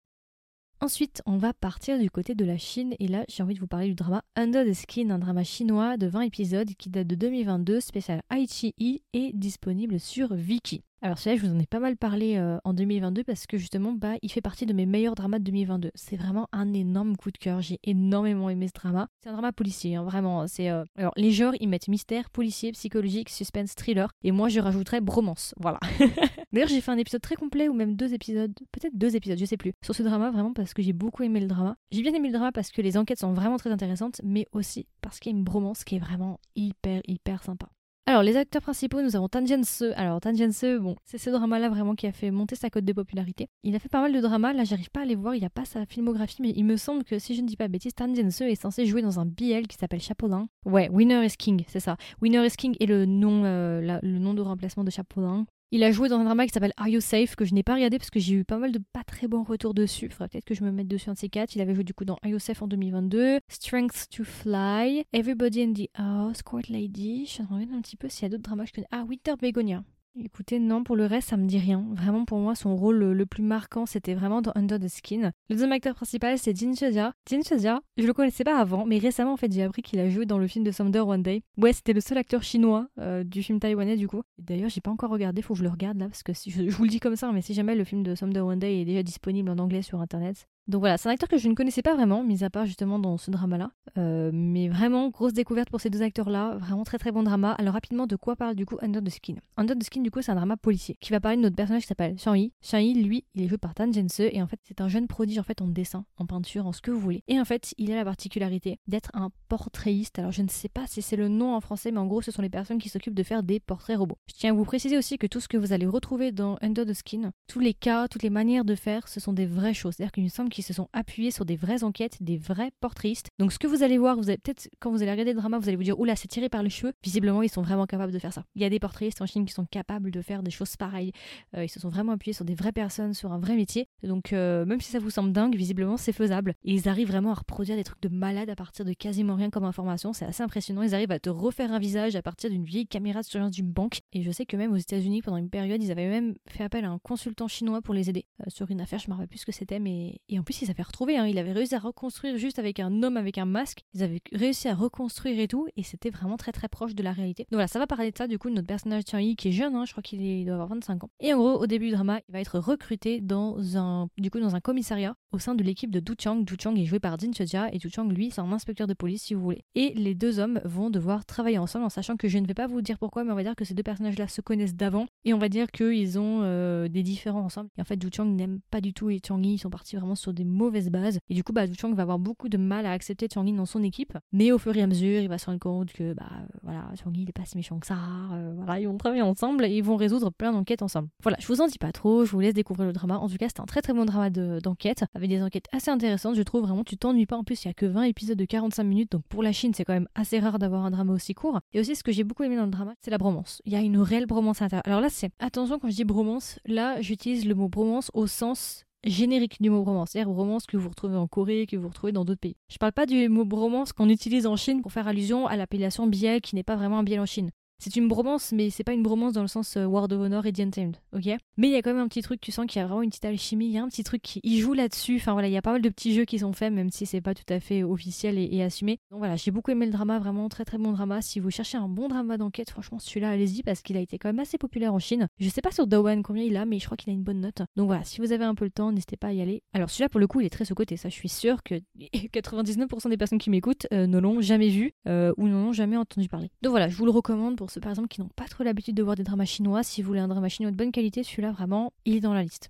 Ensuite, 0.79 1.21
on 1.27 1.37
va 1.37 1.53
partir 1.53 1.99
du 1.99 2.09
côté 2.09 2.33
de 2.33 2.43
la 2.43 2.57
Chine 2.57 2.95
et 2.97 3.07
là, 3.07 3.25
j'ai 3.29 3.43
envie 3.43 3.53
de 3.53 3.59
vous 3.59 3.67
parler 3.67 3.89
du 3.89 3.93
drama 3.93 4.23
Under 4.35 4.65
the 4.65 4.73
Skin, 4.73 5.11
un 5.11 5.19
drama 5.19 5.43
chinois 5.43 5.97
de 5.97 6.07
20 6.07 6.21
épisodes 6.21 6.73
qui 6.79 6.89
date 6.89 7.05
de 7.05 7.13
2022, 7.13 7.79
spécial 7.79 8.23
Aichi 8.35 8.73
et 8.79 9.31
disponible 9.35 9.99
sur 9.99 10.33
Viki. 10.33 10.81
Alors 11.03 11.17
celui-là, 11.17 11.41
je 11.41 11.47
vous 11.47 11.55
en 11.55 11.59
ai 11.59 11.65
pas 11.65 11.79
mal 11.79 11.97
parlé 11.97 12.37
euh, 12.37 12.59
en 12.63 12.73
2022 12.75 13.23
parce 13.23 13.47
que 13.47 13.57
justement, 13.57 13.91
bah, 13.91 14.13
il 14.21 14.31
fait 14.31 14.41
partie 14.41 14.67
de 14.67 14.73
mes 14.73 14.85
meilleurs 14.85 15.15
dramas 15.15 15.39
de 15.39 15.43
2022. 15.45 15.89
C'est 15.95 16.15
vraiment 16.15 16.47
un 16.51 16.73
énorme 16.73 17.17
coup 17.17 17.31
de 17.31 17.39
cœur. 17.39 17.59
J'ai 17.59 17.79
énormément 17.83 18.51
aimé 18.51 18.67
ce 18.67 18.73
drama. 18.73 19.07
C'est 19.23 19.29
un 19.29 19.33
drama 19.33 19.51
policier, 19.51 19.95
hein, 19.95 20.03
vraiment. 20.03 20.45
C'est 20.47 20.69
euh, 20.69 20.83
alors 20.95 21.13
les 21.17 21.31
genres, 21.31 21.53
ils 21.59 21.67
mettent 21.67 21.87
mystère, 21.87 22.29
policier, 22.29 22.71
psychologique, 22.73 23.29
suspense, 23.29 23.73
thriller, 23.73 24.11
et 24.23 24.31
moi 24.31 24.47
je 24.47 24.59
rajouterais 24.59 25.01
bromance. 25.01 25.55
Voilà. 25.57 25.79
D'ailleurs, 26.53 26.69
j'ai 26.69 26.81
fait 26.81 26.91
un 26.91 26.97
épisode 26.97 27.21
très 27.21 27.35
complet 27.35 27.67
ou 27.67 27.73
même 27.73 27.95
deux 27.95 28.13
épisodes, 28.13 28.53
peut-être 28.71 28.95
deux 28.95 29.15
épisodes, 29.15 29.39
je 29.39 29.45
sais 29.45 29.57
plus, 29.57 29.73
sur 29.83 29.95
ce 29.95 30.03
drama 30.03 30.29
vraiment 30.29 30.53
parce 30.53 30.75
que 30.75 30.83
j'ai 30.83 30.93
beaucoup 30.93 31.23
aimé 31.23 31.39
le 31.39 31.47
drama. 31.47 31.77
J'ai 31.91 32.03
bien 32.03 32.13
aimé 32.13 32.27
le 32.27 32.33
drama 32.33 32.51
parce 32.51 32.69
que 32.69 32.81
les 32.83 32.95
enquêtes 32.95 33.19
sont 33.19 33.33
vraiment 33.33 33.57
très 33.57 33.71
intéressantes, 33.71 34.21
mais 34.23 34.45
aussi 34.51 34.85
parce 35.01 35.19
qu'il 35.19 35.31
y 35.31 35.35
a 35.35 35.37
une 35.37 35.43
bromance 35.43 35.83
qui 35.83 35.95
est 35.95 35.99
vraiment 35.99 36.39
hyper 36.55 37.01
hyper 37.07 37.41
sympa. 37.41 37.69
Alors, 38.07 38.23
les 38.23 38.35
acteurs 38.35 38.63
principaux, 38.63 39.01
nous 39.01 39.15
avons 39.15 39.29
Tan 39.29 39.45
Se. 39.45 39.93
Alors, 39.95 40.19
Tan 40.19 40.33
Se, 40.33 40.79
bon, 40.79 40.95
c'est 41.05 41.19
ce 41.19 41.29
drama-là 41.29 41.69
vraiment 41.69 41.93
qui 41.93 42.07
a 42.07 42.11
fait 42.11 42.31
monter 42.31 42.55
sa 42.55 42.71
cote 42.71 42.83
de 42.83 42.93
popularité. 42.93 43.47
Il 43.63 43.75
a 43.75 43.79
fait 43.79 43.89
pas 43.89 44.01
mal 44.01 44.11
de 44.11 44.19
dramas, 44.19 44.53
là, 44.53 44.63
j'arrive 44.63 44.89
pas 44.89 45.01
à 45.01 45.05
les 45.05 45.15
voir, 45.15 45.35
il 45.35 45.39
n'y 45.39 45.45
a 45.45 45.51
pas 45.51 45.65
sa 45.65 45.85
filmographie, 45.85 46.41
mais 46.41 46.51
il 46.55 46.65
me 46.65 46.77
semble 46.77 47.03
que 47.03 47.19
si 47.19 47.35
je 47.35 47.41
ne 47.41 47.47
dis 47.47 47.55
pas 47.55 47.67
bêtise, 47.67 47.93
Tan 47.93 48.13
Se 48.13 48.43
est 48.43 48.55
censé 48.55 48.87
jouer 48.87 49.03
dans 49.03 49.19
un 49.19 49.25
BL 49.25 49.67
qui 49.67 49.77
s'appelle 49.77 50.01
Chapolin. 50.01 50.47
Ouais, 50.65 50.89
Winner 50.89 51.23
is 51.23 51.37
King, 51.37 51.63
c'est 51.67 51.79
ça. 51.79 51.95
Winner 52.21 52.45
is 52.45 52.55
King 52.57 52.75
est 52.79 52.87
le 52.87 53.05
nom, 53.05 53.43
euh, 53.45 53.99
le 54.01 54.17
nom 54.17 54.33
de 54.33 54.41
remplacement 54.41 54.83
de 54.83 54.89
Chapolin. 54.89 55.45
Il 55.73 55.85
a 55.85 55.91
joué 55.93 56.09
dans 56.09 56.19
un 56.19 56.25
drama 56.25 56.45
qui 56.45 56.51
s'appelle 56.51 56.73
Are 56.75 56.89
You 56.89 56.99
Safe 56.99 57.37
que 57.37 57.45
je 57.45 57.53
n'ai 57.53 57.63
pas 57.63 57.75
regardé 57.75 57.97
parce 57.97 58.09
que 58.09 58.19
j'ai 58.19 58.33
eu 58.33 58.43
pas 58.43 58.57
mal 58.57 58.73
de 58.73 58.79
pas 58.91 59.05
très 59.05 59.29
bons 59.29 59.43
retours 59.43 59.73
dessus. 59.73 60.09
Faudrait 60.09 60.27
peut-être 60.27 60.43
que 60.43 60.53
je 60.53 60.65
me 60.65 60.71
mette 60.71 60.89
dessus 60.89 61.09
un 61.09 61.13
de 61.13 61.17
ces 61.17 61.29
quatre. 61.29 61.55
Il 61.55 61.61
avait 61.61 61.73
joué 61.73 61.85
du 61.85 61.93
coup 61.93 62.03
dans 62.03 62.17
Are 62.23 62.29
You 62.29 62.39
Safe 62.39 62.61
en 62.61 62.67
2022, 62.67 63.39
Strength 63.47 64.09
to 64.09 64.25
Fly, 64.25 65.05
Everybody 65.13 65.63
in 65.63 65.71
the 65.71 65.89
House, 65.95 66.41
Court 66.41 66.63
Lady. 66.67 67.25
Je 67.25 67.31
suis 67.31 67.43
en 67.43 67.45
de 67.45 67.53
regarder 67.53 67.73
un 67.73 67.81
petit 67.81 67.95
peu 67.95 68.09
s'il 68.09 68.23
y 68.23 68.25
a 68.25 68.29
d'autres 68.29 68.43
dramas 68.43 68.63
que 68.63 68.69
je 68.71 68.73
connais. 68.73 68.87
Ah, 68.91 69.05
Winter 69.07 69.35
Begonia. 69.41 69.85
Écoutez, 70.19 70.59
non, 70.59 70.83
pour 70.83 70.97
le 70.97 71.05
reste, 71.05 71.29
ça 71.29 71.37
me 71.37 71.45
dit 71.45 71.57
rien. 71.57 71.85
Vraiment, 71.93 72.25
pour 72.25 72.37
moi, 72.39 72.53
son 72.53 72.75
rôle 72.75 72.97
le, 72.97 73.25
plus 73.25 73.43
marquant, 73.43 73.85
c'était 73.85 74.13
vraiment 74.13 74.41
dans 74.41 74.51
Under 74.55 74.77
the 74.77 74.89
Skin. 74.89 75.31
Le 75.49 75.55
deuxième 75.55 75.71
acteur 75.71 75.95
principal, 75.95 76.37
c'est 76.37 76.53
Jin 76.53 76.75
Shazia. 76.75 77.13
Jin 77.29 77.41
Shazia, 77.43 77.79
je 77.97 78.05
le 78.05 78.11
connaissais 78.11 78.43
pas 78.43 78.59
avant, 78.59 78.85
mais 78.85 78.97
récemment, 78.97 79.31
en 79.31 79.37
fait, 79.37 79.49
j'ai 79.53 79.63
appris 79.63 79.81
qu'il 79.81 79.99
a 79.99 80.09
joué 80.09 80.25
dans 80.25 80.37
le 80.37 80.47
film 80.47 80.65
de 80.65 80.71
Someday 80.71 80.99
One 80.99 81.23
Day. 81.23 81.43
Ouais, 81.57 81.71
c'était 81.71 81.93
le 81.93 82.01
seul 82.01 82.17
acteur 82.17 82.43
chinois 82.43 82.89
euh, 82.99 83.23
du 83.23 83.41
film 83.41 83.61
taïwanais, 83.61 83.95
du 83.95 84.09
coup. 84.09 84.21
D'ailleurs, 84.37 84.69
j'ai 84.69 84.81
pas 84.81 84.91
encore 84.91 85.11
regardé, 85.11 85.41
faut 85.41 85.53
que 85.53 85.59
je 85.59 85.63
le 85.63 85.69
regarde 85.69 85.97
là, 85.97 86.07
parce 86.07 86.23
que 86.23 86.33
si, 86.33 86.51
je, 86.51 86.63
vous 86.69 86.83
le 86.83 86.89
dis 86.89 86.99
comme 86.99 87.15
ça, 87.15 87.31
mais 87.31 87.41
si 87.41 87.53
jamais 87.53 87.75
le 87.75 87.85
film 87.85 88.03
de 88.03 88.13
Someday 88.13 88.41
One 88.41 88.59
Day 88.59 88.81
est 88.81 88.85
déjà 88.85 89.03
disponible 89.03 89.49
en 89.49 89.59
anglais 89.59 89.81
sur 89.81 90.01
internet, 90.01 90.45
donc 90.67 90.79
voilà, 90.81 90.97
c'est 90.97 91.09
un 91.09 91.11
acteur 91.11 91.27
que 91.27 91.37
je 91.37 91.47
ne 91.47 91.55
connaissais 91.55 91.81
pas 91.81 91.95
vraiment, 91.95 92.23
mis 92.23 92.43
à 92.43 92.49
part 92.49 92.65
justement 92.65 92.99
dans 92.99 93.17
ce 93.17 93.31
drama-là. 93.31 93.71
Euh, 93.97 94.29
mais 94.33 94.69
vraiment, 94.69 95.09
grosse 95.09 95.33
découverte 95.33 95.69
pour 95.69 95.81
ces 95.81 95.89
deux 95.89 96.01
acteurs-là. 96.01 96.55
Vraiment 96.57 96.83
très 96.83 96.97
très 96.97 97.11
bon 97.11 97.23
drama. 97.23 97.51
Alors 97.53 97.73
rapidement, 97.73 98.07
de 98.07 98.15
quoi 98.15 98.35
parle 98.35 98.55
du 98.55 98.65
coup 98.65 98.77
Under 98.81 99.03
the 99.03 99.09
Skin? 99.09 99.35
Under 99.57 99.75
the 99.75 99.83
Skin, 99.83 100.01
du 100.01 100.11
coup, 100.11 100.21
c'est 100.21 100.31
un 100.31 100.35
drama 100.35 100.57
policier 100.57 100.97
qui 101.01 101.11
va 101.11 101.19
parler 101.19 101.37
de 101.37 101.41
notre 101.41 101.55
personnage 101.55 101.81
qui 101.81 101.87
s'appelle 101.87 102.17
Shang-Yi. 102.17 102.53
Shang-Yi, 102.61 103.03
lui, 103.03 103.25
il 103.35 103.43
est 103.43 103.47
joué 103.47 103.57
par 103.57 103.73
Tan 103.73 103.91
Jense 103.91 104.19
et 104.19 104.41
en 104.41 104.47
fait, 104.47 104.59
c'est 104.63 104.81
un 104.81 104.87
jeune 104.87 105.07
prodige 105.07 105.39
en 105.39 105.43
fait 105.43 105.61
en 105.61 105.67
dessin, 105.67 106.05
en 106.17 106.25
peinture, 106.25 106.67
en 106.67 106.71
ce 106.71 106.81
que 106.81 106.91
vous 106.91 106.99
voulez. 106.99 107.23
Et 107.27 107.39
en 107.39 107.45
fait, 107.45 107.73
il 107.77 107.91
a 107.91 107.95
la 107.95 108.05
particularité 108.05 108.79
d'être 108.87 109.09
un 109.13 109.29
portraitiste. 109.49 110.19
Alors 110.19 110.31
je 110.31 110.41
ne 110.41 110.49
sais 110.49 110.69
pas 110.69 110.85
si 110.87 111.01
c'est 111.01 111.17
le 111.17 111.27
nom 111.27 111.55
en 111.55 111.61
français, 111.61 111.91
mais 111.91 111.99
en 111.99 112.07
gros, 112.07 112.21
ce 112.21 112.31
sont 112.31 112.41
les 112.41 112.49
personnes 112.49 112.77
qui 112.77 112.89
s'occupent 112.89 113.15
de 113.15 113.23
faire 113.23 113.43
des 113.43 113.59
portraits 113.59 113.97
robots. 113.97 114.17
Je 114.27 114.35
tiens 114.35 114.51
à 114.51 114.53
vous 114.53 114.63
préciser 114.63 114.97
aussi 114.97 115.17
que 115.17 115.27
tout 115.27 115.39
ce 115.39 115.47
que 115.47 115.57
vous 115.57 115.73
allez 115.73 115.87
retrouver 115.87 116.31
dans 116.31 116.57
Under 116.61 116.85
the 116.85 116.93
Skin, 116.93 117.31
tous 117.47 117.59
les 117.59 117.73
cas, 117.73 118.07
toutes 118.07 118.23
les 118.23 118.29
manières 118.29 118.63
de 118.63 118.75
faire, 118.75 119.07
ce 119.07 119.19
sont 119.19 119.33
des 119.33 119.45
vraies 119.45 119.73
choses. 119.73 119.95
C'est-à-dire 119.95 120.11
qu'il 120.11 120.23
me 120.23 120.29
qu'ils 120.51 120.63
se 120.63 120.73
sont 120.73 120.87
appuyés 120.93 121.31
sur 121.31 121.45
des 121.45 121.55
vraies 121.55 121.83
enquêtes, 121.83 122.21
des 122.21 122.37
vrais 122.37 122.71
portraits. 122.79 123.29
Donc 123.39 123.51
ce 123.51 123.59
que 123.59 123.67
vous 123.67 123.81
allez 123.81 123.97
voir, 123.97 124.17
vous 124.17 124.29
allez 124.29 124.37
peut-être 124.37 124.69
quand 124.79 124.91
vous 124.91 125.01
allez 125.01 125.11
regarder 125.11 125.33
le 125.33 125.39
drama, 125.39 125.57
vous 125.57 125.67
allez 125.67 125.77
vous 125.77 125.83
dire 125.83 125.99
oula, 125.99 126.15
c'est 126.15 126.27
tiré 126.27 126.49
par 126.49 126.61
les 126.61 126.69
cheveux. 126.69 126.93
Visiblement, 127.03 127.41
ils 127.41 127.49
sont 127.49 127.61
vraiment 127.61 127.85
capables 127.85 128.11
de 128.11 128.19
faire 128.19 128.33
ça. 128.33 128.43
Il 128.55 128.61
y 128.61 128.65
a 128.65 128.69
des 128.69 128.79
portraits 128.79 129.19
en 129.21 129.25
Chine 129.25 129.45
qui 129.45 129.53
sont 129.53 129.65
capables 129.65 130.11
de 130.11 130.21
faire 130.21 130.43
des 130.43 130.51
choses 130.51 130.75
pareilles. 130.75 131.11
Euh, 131.55 131.63
ils 131.63 131.69
se 131.69 131.79
sont 131.79 131.89
vraiment 131.89 132.13
appuyés 132.13 132.33
sur 132.33 132.45
des 132.45 132.55
vraies 132.55 132.71
personnes, 132.71 133.13
sur 133.13 133.31
un 133.31 133.39
vrai 133.39 133.55
métier. 133.55 133.87
Donc 134.03 134.33
euh, 134.33 134.65
même 134.65 134.81
si 134.81 134.91
ça 134.91 134.99
vous 134.99 135.09
semble 135.09 135.31
dingue, 135.31 135.55
visiblement 135.55 135.97
c'est 135.97 136.13
faisable. 136.13 136.53
Et 136.63 136.73
ils 136.73 136.87
arrivent 136.87 137.07
vraiment 137.07 137.31
à 137.31 137.35
reproduire 137.35 137.77
des 137.77 137.83
trucs 137.83 138.01
de 138.01 138.09
malade 138.09 138.49
à 138.49 138.55
partir 138.55 138.85
de 138.85 138.93
quasiment 138.93 139.35
rien 139.35 139.49
comme 139.49 139.63
information. 139.63 140.13
C'est 140.13 140.25
assez 140.25 140.43
impressionnant. 140.43 140.83
Ils 140.83 140.93
arrivent 140.93 141.11
à 141.11 141.19
te 141.19 141.29
refaire 141.29 141.71
un 141.71 141.79
visage 141.79 142.15
à 142.15 142.21
partir 142.21 142.49
d'une 142.49 142.65
vieille 142.65 142.87
caméra 142.87 143.21
de 143.21 143.25
surveillance 143.25 143.55
d'une 143.55 143.71
banque. 143.71 144.01
Et 144.13 144.21
je 144.21 144.31
sais 144.31 144.45
que 144.45 144.57
même 144.57 144.73
aux 144.73 144.77
États-Unis, 144.77 145.21
pendant 145.21 145.37
une 145.37 145.49
période, 145.49 145.81
ils 145.81 145.91
avaient 145.91 146.09
même 146.09 146.35
fait 146.47 146.63
appel 146.63 146.85
à 146.85 146.89
un 146.89 146.99
consultant 146.99 147.47
chinois 147.47 147.81
pour 147.81 147.93
les 147.93 148.09
aider 148.09 148.25
euh, 148.41 148.45
sur 148.49 148.69
une 148.69 148.81
affaire. 148.81 148.99
Je 148.99 149.09
me 149.09 149.13
rappelle 149.13 149.27
plus 149.27 149.39
ce 149.39 149.45
que 149.45 149.51
c'était, 149.51 149.79
mais 149.79 150.19
en 150.41 150.43
plus 150.43 150.63
ils 150.63 150.71
avaient 150.71 150.83
retrouvé. 150.83 151.17
Hein, 151.17 151.27
il 151.27 151.37
avait 151.37 151.51
réussi 151.51 151.75
à 151.75 151.79
construire 151.95 152.35
juste 152.37 152.57
avec 152.57 152.79
un 152.79 153.03
homme 153.03 153.15
avec 153.15 153.37
un 153.37 153.45
masque. 153.45 153.83
Ils 153.93 154.01
avaient 154.01 154.21
réussi 154.33 154.67
à 154.67 154.73
reconstruire 154.73 155.39
et 155.39 155.47
tout, 155.47 155.67
et 155.77 155.83
c'était 155.83 156.09
vraiment 156.09 156.35
très 156.35 156.51
très 156.51 156.67
proche 156.67 156.95
de 156.95 157.03
la 157.03 157.11
réalité. 157.11 157.43
Donc 157.43 157.53
voilà, 157.53 157.67
ça 157.67 157.77
va 157.77 157.85
parler 157.85 158.11
de 158.11 158.17
ça, 158.17 158.27
du 158.27 158.39
coup, 158.39 158.49
de 158.49 158.55
notre 158.55 158.67
personnage 158.67 159.03
Yi 159.13 159.35
qui 159.35 159.49
est 159.49 159.51
jeune, 159.51 159.75
hein, 159.75 159.85
je 159.85 159.91
crois 159.91 160.01
qu'il 160.01 160.45
doit 160.45 160.55
avoir 160.55 160.69
25 160.69 161.03
ans. 161.03 161.09
Et 161.19 161.33
en 161.33 161.37
gros, 161.37 161.61
au 161.61 161.67
début 161.67 161.89
du 161.89 161.91
drama, 161.91 162.21
il 162.27 162.31
va 162.31 162.39
être 162.39 162.57
recruté 162.57 163.21
dans 163.21 163.77
un, 163.77 164.07
du 164.17 164.31
coup, 164.31 164.39
dans 164.39 164.55
un 164.55 164.61
commissariat 164.61 165.15
au 165.31 165.37
sein 165.37 165.53
de 165.53 165.63
l'équipe 165.63 165.91
de 165.91 165.99
Du 165.99 166.13
Chang. 166.19 166.37
Du 166.37 166.55
Chang 166.59 166.75
est 166.75 166.85
joué 166.85 166.99
par 166.99 167.19
Jin 167.19 167.33
Chejia, 167.33 167.69
et 167.71 167.77
Du 167.77 167.89
Chang, 167.91 168.09
lui, 168.09 168.31
c'est 168.31 168.41
un 168.41 168.51
inspecteur 168.51 168.87
de 168.87 168.95
police, 168.95 169.23
si 169.23 169.35
vous 169.35 169.41
voulez. 169.41 169.63
Et 169.75 169.93
les 169.93 170.15
deux 170.15 170.39
hommes 170.39 170.59
vont 170.65 170.89
devoir 170.89 171.23
travailler 171.23 171.59
ensemble, 171.59 171.85
en 171.85 171.89
sachant 171.89 172.17
que 172.17 172.27
je 172.27 172.39
ne 172.39 172.47
vais 172.47 172.55
pas 172.55 172.65
vous 172.65 172.81
dire 172.81 172.97
pourquoi, 172.97 173.23
mais 173.23 173.31
on 173.31 173.35
va 173.35 173.43
dire 173.43 173.55
que 173.55 173.65
ces 173.65 173.75
deux 173.75 173.83
personnages-là 173.83 174.27
se 174.27 174.41
connaissent 174.41 174.75
d'avant, 174.75 175.05
et 175.23 175.35
on 175.35 175.37
va 175.37 175.49
dire 175.49 175.71
qu'ils 175.71 176.17
ont 176.17 176.39
euh, 176.41 176.87
des 176.87 177.03
différents 177.03 177.43
ensemble. 177.43 177.69
Et 177.77 177.81
en 177.81 177.85
fait, 177.85 177.97
Du 177.97 178.09
Chang 178.11 178.25
n'aime 178.25 178.59
pas 178.71 178.81
du 178.81 178.93
tout 178.93 179.11
et 179.11 179.15
Yi, 179.15 179.53
ils 179.53 179.59
sont 179.59 179.69
partis 179.69 179.95
vraiment 179.95 180.15
sur 180.15 180.30
des 180.33 180.45
mauvaises 180.45 180.89
bases. 180.89 181.19
Et 181.29 181.33
du 181.33 181.43
coup, 181.43 181.53
bah, 181.53 181.67
Du 181.67 181.75
Chang 181.75 181.93
va 181.93 182.03
avoir 182.03 182.19
beaucoup 182.19 182.49
de 182.49 182.57
mal 182.57 182.85
à 182.85 182.91
accepter 182.91 183.27
Chang'in 183.33 183.53
dans 183.53 183.65
son 183.65 183.83
équipe, 183.83 184.17
mais 184.31 184.51
au 184.51 184.57
fur 184.57 184.75
et 184.75 184.81
à 184.81 184.87
mesure, 184.87 185.21
il 185.21 185.29
va 185.29 185.37
se 185.37 185.45
rendre 185.45 185.59
compte 185.59 185.91
que 185.93 186.13
bah 186.13 186.29
voilà, 186.63 186.85
Chang'in 187.01 187.25
n'est 187.25 187.31
pas 187.31 187.45
si 187.45 187.57
méchant 187.57 187.79
que 187.79 187.87
ça, 187.87 187.97
euh, 188.33 188.53
voilà, 188.55 188.79
ils 188.79 188.87
vont 188.87 188.97
travailler 188.97 189.21
ensemble 189.21 189.65
et 189.65 189.75
ils 189.75 189.83
vont 189.83 189.95
résoudre 189.95 190.31
plein 190.31 190.51
d'enquêtes 190.51 190.81
ensemble. 190.81 191.09
Voilà, 191.23 191.37
je 191.39 191.47
vous 191.47 191.61
en 191.61 191.67
dis 191.67 191.77
pas 191.77 191.91
trop, 191.91 192.25
je 192.25 192.31
vous 192.31 192.39
laisse 192.39 192.53
découvrir 192.53 192.87
le 192.87 192.93
drama. 192.93 193.17
En 193.17 193.27
tout 193.27 193.37
cas, 193.37 193.47
c'est 193.47 193.59
un 193.59 193.65
très 193.65 193.81
très 193.81 193.93
bon 193.93 194.05
drama 194.05 194.29
d'enquête, 194.29 195.03
avec 195.13 195.29
des 195.29 195.41
enquêtes 195.41 195.67
assez 195.71 195.91
intéressantes, 195.91 196.35
je 196.35 196.43
trouve 196.43 196.63
vraiment, 196.63 196.83
tu 196.83 196.97
t'ennuies 196.97 197.25
pas. 197.25 197.37
En 197.37 197.43
plus, 197.43 197.63
il 197.63 197.67
y 197.67 197.71
a 197.71 197.73
que 197.73 197.85
20 197.85 198.03
épisodes 198.03 198.37
de 198.37 198.45
45 198.45 198.83
minutes, 198.83 199.11
donc 199.11 199.23
pour 199.29 199.43
la 199.43 199.51
Chine, 199.51 199.73
c'est 199.73 199.85
quand 199.85 199.93
même 199.93 200.07
assez 200.15 200.39
rare 200.39 200.59
d'avoir 200.59 200.85
un 200.85 200.91
drama 200.91 201.13
aussi 201.13 201.33
court. 201.33 201.59
Et 201.73 201.79
aussi, 201.79 201.95
ce 201.95 202.03
que 202.03 202.11
j'ai 202.11 202.23
beaucoup 202.23 202.43
aimé 202.43 202.55
dans 202.55 202.65
le 202.65 202.71
drama, 202.71 202.93
c'est 203.01 203.11
la 203.11 203.17
bromance. 203.17 203.61
Il 203.65 203.73
y 203.73 203.75
a 203.75 203.81
une 203.81 203.97
réelle 203.97 204.25
bromance 204.25 204.61
à. 204.61 204.67
Alors 204.85 205.01
là, 205.01 205.09
c'est 205.09 205.31
attention 205.39 205.79
quand 205.79 205.89
je 205.89 205.95
dis 205.95 206.03
bromance, 206.03 206.59
là, 206.65 207.01
j'utilise 207.01 207.45
le 207.45 207.55
mot 207.55 207.69
bromance 207.69 208.11
au 208.13 208.27
sens 208.27 208.85
générique 209.03 209.61
du 209.61 209.69
mot 209.69 209.83
bromance, 209.83 210.11
c'est-à-dire 210.11 210.31
bromance 210.31 210.65
que 210.65 210.77
vous 210.77 210.89
retrouvez 210.89 211.15
en 211.15 211.27
Corée, 211.27 211.65
que 211.67 211.77
vous 211.77 211.87
retrouvez 211.87 212.11
dans 212.11 212.25
d'autres 212.25 212.41
pays. 212.41 212.55
Je 212.69 212.77
parle 212.77 212.91
pas 212.91 213.05
du 213.05 213.29
mot 213.29 213.45
bromance 213.45 213.93
qu'on 213.93 214.09
utilise 214.09 214.45
en 214.47 214.55
Chine 214.55 214.81
pour 214.81 214.91
faire 214.91 215.07
allusion 215.07 215.47
à 215.47 215.57
l'appellation 215.57 216.07
biel 216.07 216.41
qui 216.41 216.55
n'est 216.55 216.63
pas 216.63 216.75
vraiment 216.75 216.99
un 216.99 217.03
biel 217.03 217.19
en 217.19 217.25
Chine. 217.25 217.51
C'est 217.83 217.95
une 217.95 218.07
bromance, 218.07 218.51
mais 218.51 218.69
c'est 218.69 218.83
pas 218.83 218.93
une 218.93 219.01
bromance 219.01 219.33
dans 219.33 219.41
le 219.41 219.47
sens 219.47 219.75
euh, 219.75 219.85
World 219.85 220.13
of 220.13 220.21
Honor 220.21 220.45
et 220.45 220.53
The 220.53 220.59
Untamed, 220.59 220.97
ok? 221.13 221.35
Mais 221.57 221.67
il 221.67 221.71
y 221.71 221.75
a 221.75 221.81
quand 221.81 221.91
même 221.91 222.03
un 222.03 222.07
petit 222.07 222.21
truc, 222.21 222.39
tu 222.39 222.51
sens 222.51 222.67
qu'il 222.67 222.79
y 222.79 222.83
a 222.83 222.85
vraiment 222.85 223.01
une 223.01 223.09
petite 223.09 223.25
alchimie, 223.25 223.65
il 223.65 223.71
y 223.71 223.79
a 223.79 223.81
un 223.81 223.87
petit 223.87 224.03
truc 224.03 224.21
qui 224.21 224.39
il 224.43 224.59
joue 224.59 224.73
là-dessus. 224.73 225.15
Enfin 225.15 225.31
voilà, 225.33 225.47
il 225.47 225.51
y 225.51 225.57
a 225.57 225.63
pas 225.63 225.71
mal 225.71 225.81
de 225.81 225.89
petits 225.89 226.13
jeux 226.13 226.25
qui 226.25 226.37
sont 226.37 226.53
faits, 226.53 226.71
même 226.71 226.91
si 226.91 227.07
c'est 227.07 227.21
pas 227.21 227.33
tout 227.33 227.51
à 227.51 227.59
fait 227.59 227.81
officiel 227.81 228.37
et, 228.37 228.61
assumé. 228.61 228.99
Donc 229.09 229.17
voilà, 229.17 229.35
j'ai 229.35 229.49
beaucoup 229.49 229.71
aimé 229.71 229.87
le 229.87 229.91
drama, 229.91 230.19
vraiment 230.19 230.47
très 230.47 230.63
très 230.63 230.77
bon 230.77 230.91
drama. 230.91 231.23
Si 231.23 231.39
vous 231.39 231.49
cherchez 231.49 231.75
un 231.75 231.87
bon 231.87 232.07
drama 232.07 232.37
d'enquête, 232.37 232.69
franchement 232.69 232.99
celui-là, 232.99 233.31
allez-y 233.31 233.63
parce 233.63 233.81
qu'il 233.81 233.97
a 233.97 233.99
été 233.99 234.19
quand 234.19 234.29
même 234.29 234.39
assez 234.39 234.59
populaire 234.59 234.93
en 234.93 234.99
Chine. 234.99 235.27
Je 235.39 235.49
sais 235.49 235.61
pas 235.61 235.71
sur 235.71 235.87
Dawan 235.87 236.21
combien 236.21 236.43
il 236.43 236.57
a, 236.57 236.65
mais 236.65 236.77
je 236.77 236.85
crois 236.85 236.97
qu'il 236.97 237.09
a 237.09 237.13
une 237.13 237.23
bonne 237.23 237.41
note. 237.41 237.63
Donc 237.77 237.87
voilà, 237.87 238.03
si 238.03 238.21
vous 238.21 238.31
avez 238.31 238.45
un 238.45 238.53
peu 238.53 238.65
le 238.65 238.71
temps, 238.71 238.91
n'hésitez 238.91 239.17
pas 239.17 239.29
à 239.29 239.33
y 239.33 239.41
aller. 239.41 239.63
Alors 239.73 239.89
celui-là 239.89 240.09
pour 240.09 240.19
le 240.19 240.27
coup, 240.27 240.39
il 240.39 240.45
est 240.45 240.51
très 240.51 240.65
sous-côté. 240.65 240.97
Ça, 240.97 241.09
je 241.09 241.15
suis 241.15 241.29
sûre 241.29 241.63
que 241.63 241.81
99% 241.99 243.09
des 243.09 243.17
personnes 243.17 243.39
qui 243.39 243.49
m'écoutent 243.49 243.87
euh, 243.91 244.05
ne 244.05 244.19
l'ont 244.19 244.39
jamais 244.39 244.69
vu 244.69 244.91
euh, 245.07 245.33
ou 245.37 245.47
n'en 245.47 245.69
ont 245.69 245.73
jamais 245.73 245.97
entendu 245.97 246.27
parler. 246.27 246.51
Donc 246.61 246.69
voilà, 246.69 246.87
je 246.87 246.95
vous 246.95 247.05
le 247.05 247.11
recommande 247.11 247.55
pour 247.55 247.70
ceux 247.71 247.81
par 247.81 247.91
exemple 247.91 248.09
qui 248.09 248.21
n'ont 248.21 248.29
pas 248.35 248.45
trop 248.45 248.63
l'habitude 248.63 248.95
de 248.95 249.03
voir 249.03 249.15
des 249.15 249.23
dramas 249.23 249.45
chinois. 249.45 249.83
Si 249.83 250.01
vous 250.01 250.07
voulez 250.07 250.19
un 250.19 250.27
drama 250.27 250.49
chinois 250.49 250.71
de 250.71 250.75
bonne 250.75 250.91
qualité, 250.91 251.23
celui-là 251.23 251.51
vraiment, 251.51 251.93
il 252.05 252.15
est 252.15 252.21
dans 252.21 252.33
la 252.33 252.43
liste. 252.43 252.69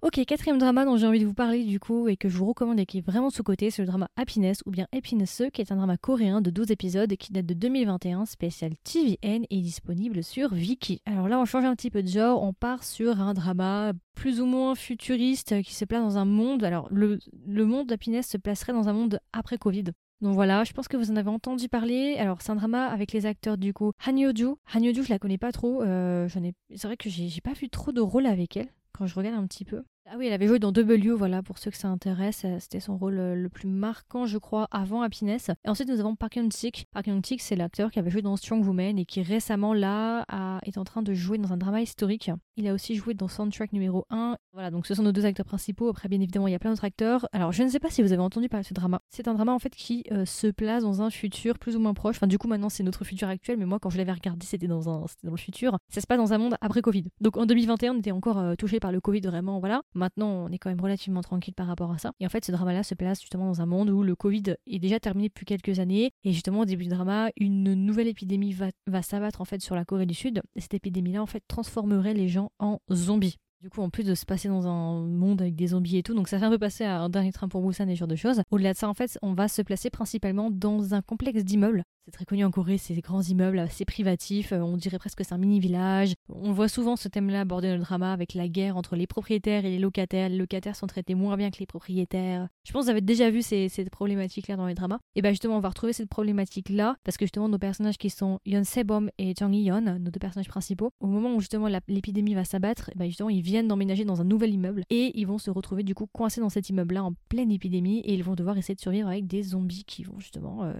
Ok, 0.00 0.24
quatrième 0.26 0.58
drama 0.58 0.84
dont 0.84 0.96
j'ai 0.96 1.08
envie 1.08 1.18
de 1.18 1.26
vous 1.26 1.34
parler 1.34 1.64
du 1.64 1.80
coup 1.80 2.06
et 2.06 2.16
que 2.16 2.28
je 2.28 2.38
vous 2.38 2.46
recommande 2.46 2.78
et 2.78 2.86
qui 2.86 2.98
est 2.98 3.06
vraiment 3.06 3.30
sous-côté, 3.30 3.72
c'est 3.72 3.82
le 3.82 3.88
drama 3.88 4.08
Happiness 4.16 4.62
ou 4.64 4.70
bien 4.70 4.86
Happiness 4.92 5.42
qui 5.52 5.60
est 5.60 5.72
un 5.72 5.76
drama 5.76 5.96
coréen 5.96 6.40
de 6.40 6.50
12 6.50 6.70
épisodes 6.70 7.12
qui 7.16 7.32
date 7.32 7.46
de 7.46 7.54
2021, 7.54 8.24
spécial 8.24 8.74
TVN 8.84 9.44
et 9.50 9.60
disponible 9.60 10.22
sur 10.22 10.54
Viki. 10.54 11.02
Alors 11.04 11.26
là, 11.26 11.40
on 11.40 11.44
change 11.44 11.64
un 11.64 11.74
petit 11.74 11.90
peu 11.90 12.04
de 12.04 12.08
genre, 12.08 12.44
on 12.44 12.52
part 12.52 12.84
sur 12.84 13.20
un 13.20 13.34
drama 13.34 13.92
plus 14.14 14.40
ou 14.40 14.46
moins 14.46 14.76
futuriste 14.76 15.62
qui 15.62 15.74
se 15.74 15.84
place 15.84 16.02
dans 16.02 16.16
un 16.16 16.24
monde. 16.24 16.62
Alors, 16.62 16.86
le, 16.92 17.18
le 17.46 17.66
monde 17.66 17.88
d'Happiness 17.88 18.28
se 18.28 18.36
placerait 18.36 18.72
dans 18.72 18.88
un 18.88 18.92
monde 18.92 19.18
après 19.32 19.58
Covid. 19.58 19.86
Donc 20.20 20.34
voilà, 20.34 20.64
je 20.64 20.72
pense 20.72 20.88
que 20.88 20.96
vous 20.96 21.10
en 21.12 21.16
avez 21.16 21.30
entendu 21.30 21.68
parler. 21.68 22.16
Alors 22.18 22.42
c'est 22.42 22.50
un 22.50 22.56
drama 22.56 22.86
avec 22.86 23.12
les 23.12 23.26
acteurs 23.26 23.56
du 23.56 23.72
coup 23.72 23.92
Han 24.06 24.16
Yo-ju. 24.16 24.46
Han 24.74 24.82
je 24.82 25.10
la 25.10 25.18
connais 25.18 25.38
pas 25.38 25.52
trop. 25.52 25.82
Euh, 25.82 26.28
c'est 26.28 26.86
vrai 26.86 26.96
que 26.96 27.08
j'ai 27.08 27.40
pas 27.40 27.52
vu 27.52 27.68
trop 27.68 27.92
de 27.92 28.00
rôle 28.00 28.26
avec 28.26 28.56
elle 28.56 28.68
quand 28.92 29.06
je 29.06 29.14
regarde 29.14 29.36
un 29.36 29.46
petit 29.46 29.64
peu. 29.64 29.84
Ah 30.10 30.16
oui, 30.16 30.26
elle 30.26 30.32
avait 30.32 30.46
joué 30.46 30.58
dans 30.58 30.72
W, 30.72 31.10
voilà, 31.10 31.42
pour 31.42 31.58
ceux 31.58 31.70
que 31.70 31.76
ça 31.76 31.88
intéresse. 31.88 32.42
Euh, 32.46 32.56
c'était 32.58 32.80
son 32.80 32.96
rôle 32.96 33.18
euh, 33.18 33.34
le 33.34 33.48
plus 33.50 33.68
marquant, 33.68 34.24
je 34.24 34.38
crois, 34.38 34.66
avant 34.70 35.02
Happiness. 35.02 35.50
Et 35.66 35.68
ensuite, 35.68 35.88
nous 35.90 36.00
avons 36.00 36.16
Park 36.16 36.36
Hyun-sik. 36.36 36.86
Park 36.92 37.06
c'est 37.38 37.56
l'acteur 37.56 37.90
qui 37.90 37.98
avait 37.98 38.10
joué 38.10 38.22
dans 38.22 38.34
Strong 38.36 38.64
Woman 38.66 38.98
et 38.98 39.04
qui 39.04 39.20
récemment, 39.20 39.74
là, 39.74 40.24
est 40.64 40.78
en 40.78 40.84
train 40.84 41.02
de 41.02 41.12
jouer 41.12 41.36
dans 41.36 41.52
un 41.52 41.58
drama 41.58 41.82
historique. 41.82 42.30
Il 42.58 42.66
a 42.66 42.74
aussi 42.74 42.96
joué 42.96 43.14
dans 43.14 43.28
Soundtrack 43.28 43.72
numéro 43.72 44.04
1. 44.10 44.36
Voilà, 44.52 44.72
donc 44.72 44.88
ce 44.88 44.92
sont 44.92 45.04
nos 45.04 45.12
deux 45.12 45.24
acteurs 45.24 45.46
principaux. 45.46 45.90
Après, 45.90 46.08
bien 46.08 46.20
évidemment, 46.20 46.48
il 46.48 46.50
y 46.50 46.56
a 46.56 46.58
plein 46.58 46.70
d'autres 46.70 46.84
acteurs. 46.84 47.28
Alors, 47.30 47.52
je 47.52 47.62
ne 47.62 47.68
sais 47.68 47.78
pas 47.78 47.88
si 47.88 48.02
vous 48.02 48.12
avez 48.12 48.20
entendu 48.20 48.48
parler 48.48 48.64
de 48.64 48.66
ce 48.66 48.74
drama. 48.74 49.00
C'est 49.10 49.28
un 49.28 49.34
drama, 49.34 49.52
en 49.52 49.60
fait, 49.60 49.70
qui 49.70 50.02
euh, 50.10 50.24
se 50.24 50.48
place 50.48 50.82
dans 50.82 51.00
un 51.00 51.08
futur 51.08 51.56
plus 51.60 51.76
ou 51.76 51.78
moins 51.78 51.94
proche. 51.94 52.16
Enfin, 52.16 52.26
du 52.26 52.36
coup, 52.36 52.48
maintenant, 52.48 52.68
c'est 52.68 52.82
notre 52.82 53.04
futur 53.04 53.28
actuel, 53.28 53.58
mais 53.58 53.64
moi, 53.64 53.78
quand 53.78 53.90
je 53.90 53.96
l'avais 53.96 54.10
regardé, 54.10 54.44
c'était 54.44 54.66
dans, 54.66 54.90
un, 54.90 55.04
dans 55.22 55.30
le 55.30 55.36
futur. 55.36 55.78
Ça 55.88 56.00
se 56.00 56.06
passe 56.08 56.18
dans 56.18 56.32
un 56.32 56.38
monde 56.38 56.56
après 56.60 56.82
Covid. 56.82 57.04
Donc, 57.20 57.36
en 57.36 57.46
2021, 57.46 57.94
on 57.94 57.98
était 58.00 58.10
encore 58.10 58.56
touché 58.56 58.80
par 58.80 58.90
le 58.90 59.00
Covid, 59.00 59.20
vraiment, 59.20 59.60
voilà. 59.60 59.82
Maintenant, 59.94 60.28
on 60.28 60.48
est 60.48 60.58
quand 60.58 60.70
même 60.70 60.80
relativement 60.80 61.20
tranquille 61.20 61.54
par 61.54 61.68
rapport 61.68 61.92
à 61.92 61.98
ça. 61.98 62.10
Et 62.18 62.26
en 62.26 62.28
fait, 62.28 62.44
ce 62.44 62.50
drama-là 62.50 62.82
se 62.82 62.96
place 62.96 63.20
justement 63.20 63.46
dans 63.46 63.60
un 63.60 63.66
monde 63.66 63.88
où 63.88 64.02
le 64.02 64.16
Covid 64.16 64.56
est 64.66 64.80
déjà 64.80 64.98
terminé 64.98 65.28
depuis 65.28 65.46
quelques 65.46 65.78
années. 65.78 66.10
Et 66.24 66.32
justement, 66.32 66.62
au 66.62 66.64
début 66.64 66.82
du 66.82 66.90
drama, 66.90 67.30
une 67.36 67.74
nouvelle 67.74 68.08
épidémie 68.08 68.52
va, 68.52 68.70
va 68.88 69.02
s'abattre 69.02 69.40
en 69.40 69.44
fait 69.44 69.62
sur 69.62 69.76
la 69.76 69.84
Corée 69.84 70.06
du 70.06 70.14
Sud. 70.14 70.42
Et 70.56 70.60
cette 70.60 70.74
épidémie-là, 70.74 71.22
en 71.22 71.26
fait, 71.26 71.44
transformerait 71.46 72.14
les 72.14 72.26
gens 72.26 72.47
en 72.58 72.78
zombies. 72.92 73.36
Du 73.60 73.70
coup, 73.70 73.82
en 73.82 73.90
plus 73.90 74.04
de 74.04 74.14
se 74.14 74.24
passer 74.24 74.48
dans 74.48 74.68
un 74.68 75.00
monde 75.00 75.42
avec 75.42 75.56
des 75.56 75.68
zombies 75.68 75.96
et 75.96 76.04
tout, 76.04 76.14
donc 76.14 76.28
ça 76.28 76.38
fait 76.38 76.44
un 76.44 76.50
peu 76.50 76.58
passer 76.58 76.84
à 76.84 77.00
un 77.00 77.08
dernier 77.08 77.32
train 77.32 77.48
pour 77.48 77.60
Busan 77.60 77.88
et 77.88 77.96
ce 77.96 77.98
genre 77.98 78.08
de 78.08 78.14
choses. 78.14 78.40
Au-delà 78.52 78.72
de 78.72 78.78
ça, 78.78 78.88
en 78.88 78.94
fait, 78.94 79.18
on 79.20 79.34
va 79.34 79.48
se 79.48 79.62
placer 79.62 79.90
principalement 79.90 80.50
dans 80.50 80.94
un 80.94 81.02
complexe 81.02 81.42
d'immeubles 81.42 81.82
C'est 82.08 82.12
très 82.12 82.24
connu 82.24 82.42
en 82.42 82.50
Corée, 82.50 82.78
ces 82.78 82.98
grands 83.02 83.20
immeubles 83.20 83.58
assez 83.58 83.84
privatifs, 83.84 84.52
euh, 84.52 84.60
on 84.60 84.78
dirait 84.78 84.98
presque 84.98 85.22
c'est 85.22 85.34
un 85.34 85.38
mini-village. 85.38 86.14
On 86.30 86.52
voit 86.52 86.68
souvent 86.68 86.96
ce 86.96 87.06
thème-là 87.06 87.42
abordé 87.42 87.68
dans 87.68 87.74
le 87.74 87.82
drama 87.82 88.14
avec 88.14 88.32
la 88.32 88.48
guerre 88.48 88.78
entre 88.78 88.96
les 88.96 89.06
propriétaires 89.06 89.66
et 89.66 89.70
les 89.70 89.78
locataires. 89.78 90.30
Les 90.30 90.38
locataires 90.38 90.74
sont 90.74 90.86
traités 90.86 91.14
moins 91.14 91.36
bien 91.36 91.50
que 91.50 91.58
les 91.58 91.66
propriétaires. 91.66 92.48
Je 92.64 92.72
pense 92.72 92.80
que 92.80 92.84
vous 92.86 92.90
avez 92.92 93.02
déjà 93.02 93.28
vu 93.28 93.42
ces, 93.42 93.68
cette 93.68 93.90
problématique-là 93.90 94.56
dans 94.56 94.66
les 94.66 94.72
dramas. 94.72 95.00
Et 95.16 95.20
bien 95.20 95.32
justement, 95.32 95.58
on 95.58 95.60
va 95.60 95.68
retrouver 95.68 95.92
cette 95.92 96.08
problématique-là 96.08 96.96
parce 97.04 97.18
que 97.18 97.26
justement, 97.26 97.46
nos 97.50 97.58
personnages 97.58 97.98
qui 97.98 98.08
sont 98.08 98.40
Yeon 98.46 98.64
Sebom 98.64 99.10
et 99.18 99.34
Jang 99.36 99.54
Yeon, 99.54 99.82
nos 99.82 100.10
deux 100.10 100.18
personnages 100.18 100.48
principaux, 100.48 100.88
au 101.00 101.08
moment 101.08 101.34
où 101.34 101.40
justement 101.40 101.68
l'épidémie 101.88 102.32
va 102.32 102.46
s'abattre, 102.46 102.90
ben 102.96 103.04
justement, 103.04 103.28
ils 103.28 103.42
viennent 103.42 103.68
d'emménager 103.68 104.06
dans 104.06 104.22
un 104.22 104.24
nouvel 104.24 104.54
immeuble 104.54 104.84
et 104.88 105.12
ils 105.20 105.26
vont 105.26 105.36
se 105.36 105.50
retrouver 105.50 105.82
du 105.82 105.94
coup 105.94 106.06
coincés 106.10 106.40
dans 106.40 106.48
cet 106.48 106.70
immeuble-là 106.70 107.04
en 107.04 107.12
pleine 107.28 107.52
épidémie 107.52 107.98
et 107.98 108.14
ils 108.14 108.24
vont 108.24 108.34
devoir 108.34 108.56
essayer 108.56 108.74
de 108.74 108.80
survivre 108.80 109.08
avec 109.08 109.26
des 109.26 109.42
zombies 109.42 109.84
qui 109.84 110.04
vont 110.04 110.18
justement 110.18 110.64
euh, 110.64 110.72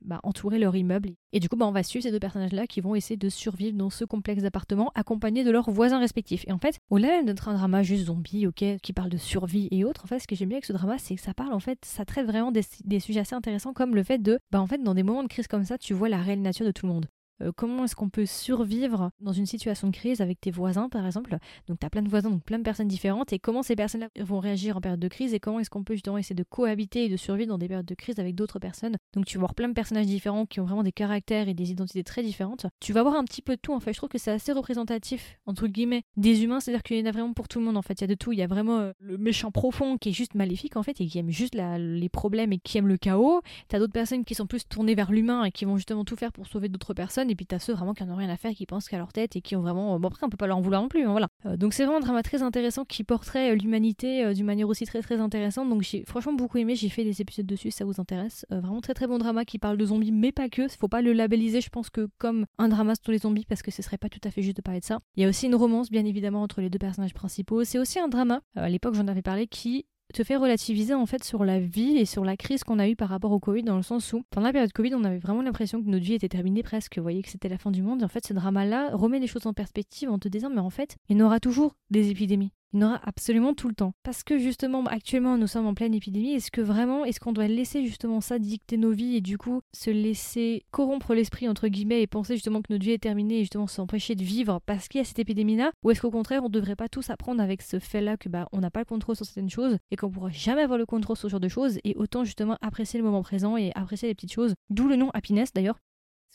bah, 0.00 0.18
entourer 0.24 0.58
leur 0.58 0.71
immeuble. 0.76 1.10
Et 1.32 1.40
du 1.40 1.48
coup, 1.48 1.56
bah, 1.56 1.66
on 1.66 1.72
va 1.72 1.82
suivre 1.82 2.02
ces 2.02 2.10
deux 2.10 2.20
personnages-là 2.20 2.66
qui 2.66 2.80
vont 2.80 2.94
essayer 2.94 3.16
de 3.16 3.28
survivre 3.28 3.76
dans 3.76 3.90
ce 3.90 4.04
complexe 4.04 4.42
d'appartements 4.42 4.92
accompagnés 4.94 5.44
de 5.44 5.50
leurs 5.50 5.70
voisins 5.70 5.98
respectifs. 5.98 6.44
Et 6.46 6.52
en 6.52 6.58
fait, 6.58 6.78
au-delà 6.90 7.22
d'être 7.22 7.48
un 7.48 7.54
drama 7.54 7.82
juste 7.82 8.06
zombie, 8.06 8.46
ok, 8.46 8.64
qui 8.82 8.92
parle 8.92 9.10
de 9.10 9.16
survie 9.16 9.68
et 9.70 9.84
autres, 9.84 10.04
en 10.04 10.06
fait, 10.06 10.18
ce 10.18 10.26
que 10.26 10.34
j'aime 10.34 10.48
bien 10.48 10.56
avec 10.56 10.64
ce 10.64 10.72
drama, 10.72 10.98
c'est 10.98 11.14
que 11.14 11.20
ça 11.22 11.34
parle, 11.34 11.52
en 11.52 11.60
fait, 11.60 11.78
ça 11.84 12.04
traite 12.04 12.26
vraiment 12.26 12.52
des, 12.52 13.00
sujets 13.00 13.20
assez 13.20 13.34
intéressants 13.34 13.72
comme 13.72 13.94
le 13.94 14.02
fait 14.02 14.18
de, 14.18 14.38
bah, 14.50 14.60
en 14.60 14.66
fait, 14.66 14.82
dans 14.82 14.94
des 14.94 15.02
moments 15.02 15.22
de 15.22 15.28
crise 15.28 15.46
comme 15.46 15.64
ça, 15.64 15.78
tu 15.78 15.94
vois 15.94 16.08
la 16.08 16.20
réelle 16.20 16.42
nature 16.42 16.66
de 16.66 16.72
tout 16.72 16.86
le 16.86 16.92
monde. 16.92 17.06
Euh, 17.42 17.52
comment 17.54 17.84
est-ce 17.84 17.96
qu'on 17.96 18.08
peut 18.08 18.26
survivre 18.26 19.10
dans 19.20 19.32
une 19.32 19.46
situation 19.46 19.88
de 19.88 19.92
crise 19.92 20.20
avec 20.20 20.40
tes 20.40 20.50
voisins, 20.50 20.88
par 20.88 21.04
exemple? 21.06 21.36
Donc, 21.68 21.80
tu 21.80 21.86
as 21.86 21.90
plein 21.90 22.02
de 22.02 22.08
voisins, 22.08 22.30
donc 22.30 22.44
plein 22.44 22.58
de 22.58 22.62
personnes 22.62 22.88
différentes, 22.88 23.32
et 23.32 23.38
comment 23.38 23.62
ces 23.62 23.76
personnes-là 23.76 24.08
vont 24.20 24.38
réagir 24.38 24.76
en 24.76 24.80
période 24.80 25.00
de 25.00 25.08
crise, 25.08 25.34
et 25.34 25.40
comment 25.40 25.60
est-ce 25.60 25.70
qu'on 25.70 25.84
peut 25.84 25.94
justement 25.94 26.18
essayer 26.18 26.34
de 26.34 26.44
cohabiter 26.44 27.04
et 27.04 27.08
de 27.08 27.16
survivre 27.16 27.48
dans 27.48 27.58
des 27.58 27.68
périodes 27.68 27.86
de 27.86 27.94
crise 27.94 28.18
avec 28.18 28.34
d'autres 28.34 28.58
personnes? 28.58 28.96
Donc, 29.14 29.26
tu 29.26 29.38
vas 29.38 29.40
voir 29.40 29.54
plein 29.54 29.68
de 29.68 29.74
personnages 29.74 30.06
différents 30.06 30.46
qui 30.46 30.60
ont 30.60 30.64
vraiment 30.64 30.82
des 30.82 30.92
caractères 30.92 31.48
et 31.48 31.54
des 31.54 31.70
identités 31.70 32.04
très 32.04 32.22
différentes. 32.22 32.66
Tu 32.80 32.92
vas 32.92 33.02
voir 33.02 33.16
un 33.16 33.24
petit 33.24 33.42
peu 33.42 33.56
de 33.56 33.60
tout, 33.60 33.74
en 33.74 33.80
fait. 33.80 33.92
Je 33.92 33.98
trouve 33.98 34.08
que 34.08 34.18
c'est 34.18 34.30
assez 34.30 34.52
représentatif, 34.52 35.38
entre 35.46 35.66
guillemets, 35.66 36.02
des 36.16 36.44
humains, 36.44 36.60
c'est-à-dire 36.60 36.82
qu'il 36.82 36.98
y 36.98 37.02
en 37.02 37.06
a 37.06 37.12
vraiment 37.12 37.32
pour 37.32 37.48
tout 37.48 37.58
le 37.58 37.64
monde, 37.64 37.76
en 37.76 37.82
fait. 37.82 37.94
Il 37.94 38.02
y 38.02 38.04
a 38.04 38.08
de 38.08 38.14
tout. 38.14 38.32
Il 38.32 38.38
y 38.38 38.42
a 38.42 38.46
vraiment 38.46 38.78
euh, 38.78 38.92
le 39.00 39.18
méchant 39.18 39.50
profond 39.50 39.98
qui 39.98 40.10
est 40.10 40.12
juste 40.12 40.34
maléfique, 40.34 40.76
en 40.76 40.82
fait, 40.82 41.00
et 41.00 41.06
qui 41.06 41.18
aime 41.18 41.30
juste 41.30 41.54
les 41.54 42.08
problèmes 42.08 42.52
et 42.52 42.58
qui 42.58 42.78
aime 42.78 42.88
le 42.88 42.96
chaos. 42.96 43.40
Tu 43.68 43.76
as 43.76 43.78
d'autres 43.78 43.92
personnes 43.92 44.24
qui 44.24 44.34
sont 44.34 44.46
plus 44.46 44.66
tournées 44.68 44.94
vers 44.94 45.10
l'humain 45.10 45.44
et 45.44 45.50
qui 45.50 45.64
vont 45.64 45.76
justement 45.76 46.04
tout 46.04 46.16
faire 46.16 46.32
pour 46.32 46.46
sauver 46.46 46.68
d'autres 46.68 46.94
personnes, 46.94 47.30
et 47.32 47.34
puis 47.34 47.46
tu 47.46 47.54
as 47.54 47.58
ceux 47.58 47.72
vraiment 47.72 47.94
qui 47.94 48.02
rien 48.02 48.28
à 48.28 48.36
faire, 48.36 48.52
qui 48.52 48.66
pensent 48.66 48.88
qu'à 48.88 48.98
leur 48.98 49.12
tête 49.12 49.36
et 49.36 49.40
qui 49.40 49.56
ont 49.56 49.62
vraiment. 49.62 49.98
Bon, 49.98 50.08
après, 50.08 50.24
on 50.26 50.28
peut 50.28 50.36
pas 50.36 50.46
leur 50.46 50.58
en 50.58 50.60
vouloir 50.60 50.82
non 50.82 50.88
plus, 50.88 51.04
hein, 51.04 51.10
voilà. 51.12 51.28
Euh, 51.46 51.56
donc, 51.56 51.72
c'est 51.72 51.84
vraiment 51.84 51.98
un 51.98 52.00
drama 52.00 52.22
très 52.22 52.42
intéressant 52.42 52.84
qui 52.84 53.04
porterait 53.04 53.52
euh, 53.52 53.54
l'humanité 53.54 54.24
euh, 54.24 54.34
d'une 54.34 54.46
manière 54.46 54.68
aussi 54.68 54.84
très 54.84 55.00
très 55.00 55.20
intéressante. 55.20 55.68
Donc, 55.68 55.82
j'ai 55.82 56.04
franchement 56.06 56.34
beaucoup 56.34 56.58
aimé. 56.58 56.74
J'ai 56.74 56.88
fait 56.88 57.04
des 57.04 57.20
épisodes 57.20 57.46
dessus, 57.46 57.70
si 57.70 57.78
ça 57.78 57.84
vous 57.84 58.00
intéresse. 58.00 58.44
vraiment 58.50 58.80
très 58.80 58.94
très 58.94 59.06
bon 59.06 59.18
drama 59.18 59.44
qui 59.44 59.58
parle 59.58 59.76
de 59.76 59.86
zombies, 59.86 60.12
mais 60.12 60.32
pas 60.32 60.48
que. 60.48 60.68
Faut 60.68 60.88
pas 60.88 61.02
le 61.02 61.12
labelliser, 61.12 61.60
je 61.60 61.70
pense 61.70 61.90
que 61.90 62.08
comme 62.18 62.46
un 62.58 62.68
drama 62.68 62.94
sur 63.02 63.12
les 63.12 63.18
zombies, 63.18 63.46
parce 63.46 63.62
que 63.62 63.70
ce 63.70 63.82
serait 63.82 63.98
pas 63.98 64.08
tout 64.08 64.20
à 64.24 64.30
fait 64.30 64.42
juste 64.42 64.56
de 64.56 64.62
parler 64.62 64.80
de 64.80 64.84
ça. 64.84 64.98
Il 65.16 65.22
y 65.22 65.26
a 65.26 65.28
aussi 65.28 65.46
une 65.46 65.54
romance, 65.54 65.90
bien 65.90 66.04
évidemment, 66.04 66.42
entre 66.42 66.60
les 66.60 66.70
deux 66.70 66.78
personnages 66.78 67.14
principaux. 67.14 67.64
C'est 67.64 67.78
aussi 67.78 67.98
un 67.98 68.08
drama. 68.08 68.40
à 68.56 68.68
l'époque, 68.68 68.94
j'en 68.94 69.08
avais 69.08 69.22
parlé, 69.22 69.46
qui 69.46 69.86
te 70.12 70.24
fait 70.24 70.36
relativiser 70.36 70.94
en 70.94 71.06
fait 71.06 71.24
sur 71.24 71.44
la 71.44 71.58
vie 71.58 71.96
et 71.96 72.04
sur 72.04 72.24
la 72.24 72.36
crise 72.36 72.64
qu'on 72.64 72.78
a 72.78 72.88
eue 72.88 72.96
par 72.96 73.08
rapport 73.08 73.32
au 73.32 73.40
Covid 73.40 73.62
dans 73.62 73.76
le 73.76 73.82
sens 73.82 74.12
où 74.12 74.22
pendant 74.30 74.46
la 74.46 74.52
période 74.52 74.72
Covid 74.72 74.94
on 74.94 75.04
avait 75.04 75.18
vraiment 75.18 75.42
l'impression 75.42 75.82
que 75.82 75.88
notre 75.88 76.04
vie 76.04 76.14
était 76.14 76.28
terminée 76.28 76.62
presque, 76.62 76.96
vous 76.98 77.02
voyez 77.02 77.22
que 77.22 77.28
c'était 77.28 77.48
la 77.48 77.58
fin 77.58 77.70
du 77.70 77.82
monde 77.82 78.02
et 78.02 78.04
en 78.04 78.08
fait 78.08 78.26
ce 78.26 78.32
drama 78.32 78.64
là 78.64 78.90
remet 78.92 79.18
les 79.18 79.26
choses 79.26 79.46
en 79.46 79.52
perspective 79.52 80.10
en 80.10 80.18
te 80.18 80.28
disant 80.28 80.50
mais 80.50 80.60
en 80.60 80.70
fait 80.70 80.96
il 81.08 81.16
y 81.16 81.22
en 81.22 81.26
aura 81.26 81.40
toujours 81.40 81.74
des 81.90 82.10
épidémies. 82.10 82.52
Il 82.72 82.80
y 82.80 82.84
en 82.84 82.88
aura 82.88 83.00
absolument 83.04 83.52
tout 83.52 83.68
le 83.68 83.74
temps. 83.74 83.92
Parce 84.02 84.22
que 84.22 84.38
justement, 84.38 84.84
actuellement, 84.84 85.36
nous 85.36 85.46
sommes 85.46 85.66
en 85.66 85.74
pleine 85.74 85.94
épidémie. 85.94 86.32
Est-ce 86.32 86.50
que 86.50 86.62
vraiment, 86.62 87.04
est-ce 87.04 87.20
qu'on 87.20 87.32
doit 87.32 87.48
laisser 87.48 87.84
justement 87.84 88.20
ça 88.22 88.38
dicter 88.38 88.78
nos 88.78 88.92
vies 88.92 89.16
et 89.16 89.20
du 89.20 89.36
coup 89.36 89.60
se 89.74 89.90
laisser 89.90 90.64
corrompre 90.70 91.14
l'esprit, 91.14 91.48
entre 91.48 91.68
guillemets, 91.68 92.00
et 92.00 92.06
penser 92.06 92.34
justement 92.34 92.62
que 92.62 92.72
notre 92.72 92.84
vie 92.84 92.92
est 92.92 93.02
terminée 93.02 93.36
et 93.36 93.40
justement 93.40 93.66
s'empêcher 93.66 94.14
de 94.14 94.24
vivre 94.24 94.60
parce 94.64 94.88
qu'il 94.88 94.98
y 94.98 95.02
a 95.02 95.04
cette 95.04 95.18
épidémie-là? 95.18 95.70
Ou 95.82 95.90
est-ce 95.90 96.00
qu'au 96.00 96.10
contraire, 96.10 96.42
on 96.42 96.48
ne 96.48 96.52
devrait 96.52 96.76
pas 96.76 96.88
tous 96.88 97.10
apprendre 97.10 97.42
avec 97.42 97.60
ce 97.60 97.78
fait-là 97.78 98.16
que 98.16 98.28
bah, 98.28 98.48
on 98.52 98.60
n'a 98.60 98.70
pas 98.70 98.80
le 98.80 98.86
contrôle 98.86 99.16
sur 99.16 99.26
certaines 99.26 99.50
choses 99.50 99.76
et 99.90 99.96
qu'on 99.96 100.10
pourra 100.10 100.30
jamais 100.30 100.62
avoir 100.62 100.78
le 100.78 100.86
contrôle 100.86 101.16
sur 101.16 101.28
ce 101.28 101.32
genre 101.32 101.40
de 101.40 101.48
choses 101.48 101.78
et 101.84 101.94
autant 101.96 102.24
justement 102.24 102.56
apprécier 102.62 102.98
le 102.98 103.04
moment 103.04 103.22
présent 103.22 103.56
et 103.56 103.72
apprécier 103.74 104.08
les 104.08 104.14
petites 104.14 104.32
choses? 104.32 104.54
D'où 104.70 104.88
le 104.88 104.96
nom 104.96 105.10
happiness 105.10 105.52
d'ailleurs 105.52 105.76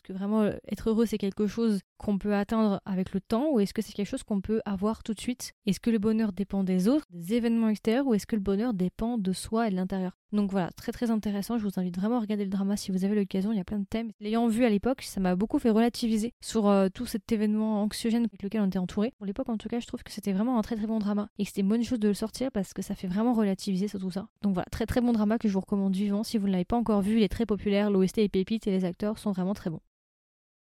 que 0.08 0.14
vraiment 0.14 0.44
euh, 0.44 0.54
être 0.72 0.90
heureux 0.90 1.06
c'est 1.06 1.18
quelque 1.18 1.48
chose 1.48 1.82
qu'on 1.98 2.18
peut 2.18 2.36
atteindre 2.36 2.82
avec 2.86 3.14
le 3.14 3.20
temps 3.20 3.52
ou 3.52 3.60
est-ce 3.60 3.74
que 3.74 3.82
c'est 3.82 3.94
quelque 3.94 4.08
chose 4.08 4.24
qu'on 4.24 4.42
peut 4.42 4.62
avoir 4.66 5.04
tout 5.04 5.14
de 5.14 5.20
suite? 5.20 5.54
Est-ce 5.66 5.80
que 5.80 5.90
le 5.90 6.00
bonheur 6.00 6.32
dépend 6.32 6.64
des 6.64 6.88
autres, 6.88 7.06
des 7.10 7.34
événements 7.34 7.70
extérieurs 7.70 8.08
ou 8.08 8.14
est-ce 8.14 8.28
que 8.28 8.36
le 8.36 8.42
bonheur 8.42 8.74
dépend 8.74 9.18
de 9.18 9.34
soi 9.34 9.68
et 9.68 9.72
de 9.72 9.76
l'intérieur? 9.76 10.18
Donc 10.34 10.52
voilà, 10.52 10.70
très 10.72 10.92
très 10.92 11.10
intéressant, 11.10 11.58
je 11.58 11.64
vous 11.64 11.80
invite 11.80 11.98
vraiment 11.98 12.18
à 12.18 12.20
regarder 12.20 12.44
le 12.44 12.50
drama 12.50 12.76
si 12.76 12.92
vous 12.92 13.06
avez 13.06 13.16
l'occasion, 13.16 13.54
il 13.54 13.58
y 13.58 13.62
a 13.62 13.64
plein 13.64 13.80
de 13.80 13.86
thèmes. 13.86 14.12
L'ayant 14.20 14.48
vu 14.48 14.66
à 14.66 14.70
l'époque, 14.70 15.02
ça 15.02 15.22
m'a 15.22 15.36
beaucoup 15.36 15.58
fait 15.58 15.70
relativiser 15.70 16.34
sur 16.42 16.68
euh, 16.68 16.90
tout 16.94 17.06
cet 17.06 17.32
événement 17.32 17.82
anxiogène 17.82 18.26
avec 18.26 18.44
lequel 18.44 18.62
on 18.62 18.68
était 18.68 18.78
entouré. 18.78 19.14
Pour 19.18 19.26
l'époque 19.26 19.50
en 19.50 19.58
tout 19.58 19.70
cas, 19.70 19.80
je 19.80 19.88
trouve 19.88 20.04
que 20.04 20.12
c'était 20.12 20.34
vraiment 20.34 20.60
un 20.60 20.62
très 20.62 20.76
très 20.76 20.88
bon 20.88 21.00
drama 21.00 21.30
et 21.38 21.44
que 21.44 21.50
c'était 21.50 21.62
une 21.62 21.70
bonne 21.70 21.84
chose 21.84 22.00
de 22.00 22.10
le 22.10 22.14
sortir 22.14 22.52
parce 22.52 22.74
que 22.74 22.82
ça 22.82 22.94
fait 22.94 23.08
vraiment 23.08 23.34
relativiser 23.34 23.88
sur 23.88 24.00
tout 24.00 24.12
ça. 24.12 24.28
Donc 24.42 24.54
voilà, 24.54 24.68
très 24.70 24.86
très 24.86 25.02
bon 25.02 25.14
drama 25.14 25.38
que 25.38 25.48
je 25.48 25.54
vous 25.54 25.62
recommande 25.62 25.96
vivant 25.96 26.24
si 26.24 26.38
vous 26.38 26.48
ne 26.48 26.52
l'avez 26.52 26.66
pas 26.66 26.78
encore 26.78 27.02
vu, 27.02 27.18
il 27.18 27.24
est 27.24 27.30
très 27.30 27.46
populaire, 27.46 27.90
l'OST 27.90 28.20
est 28.20 28.30
pépite 28.30 28.68
et 28.68 28.72
les 28.72 28.86
acteurs 28.86 29.18
sont 29.18 29.32
vraiment 29.32 29.54
très 29.54 29.70
bons. 29.70 29.82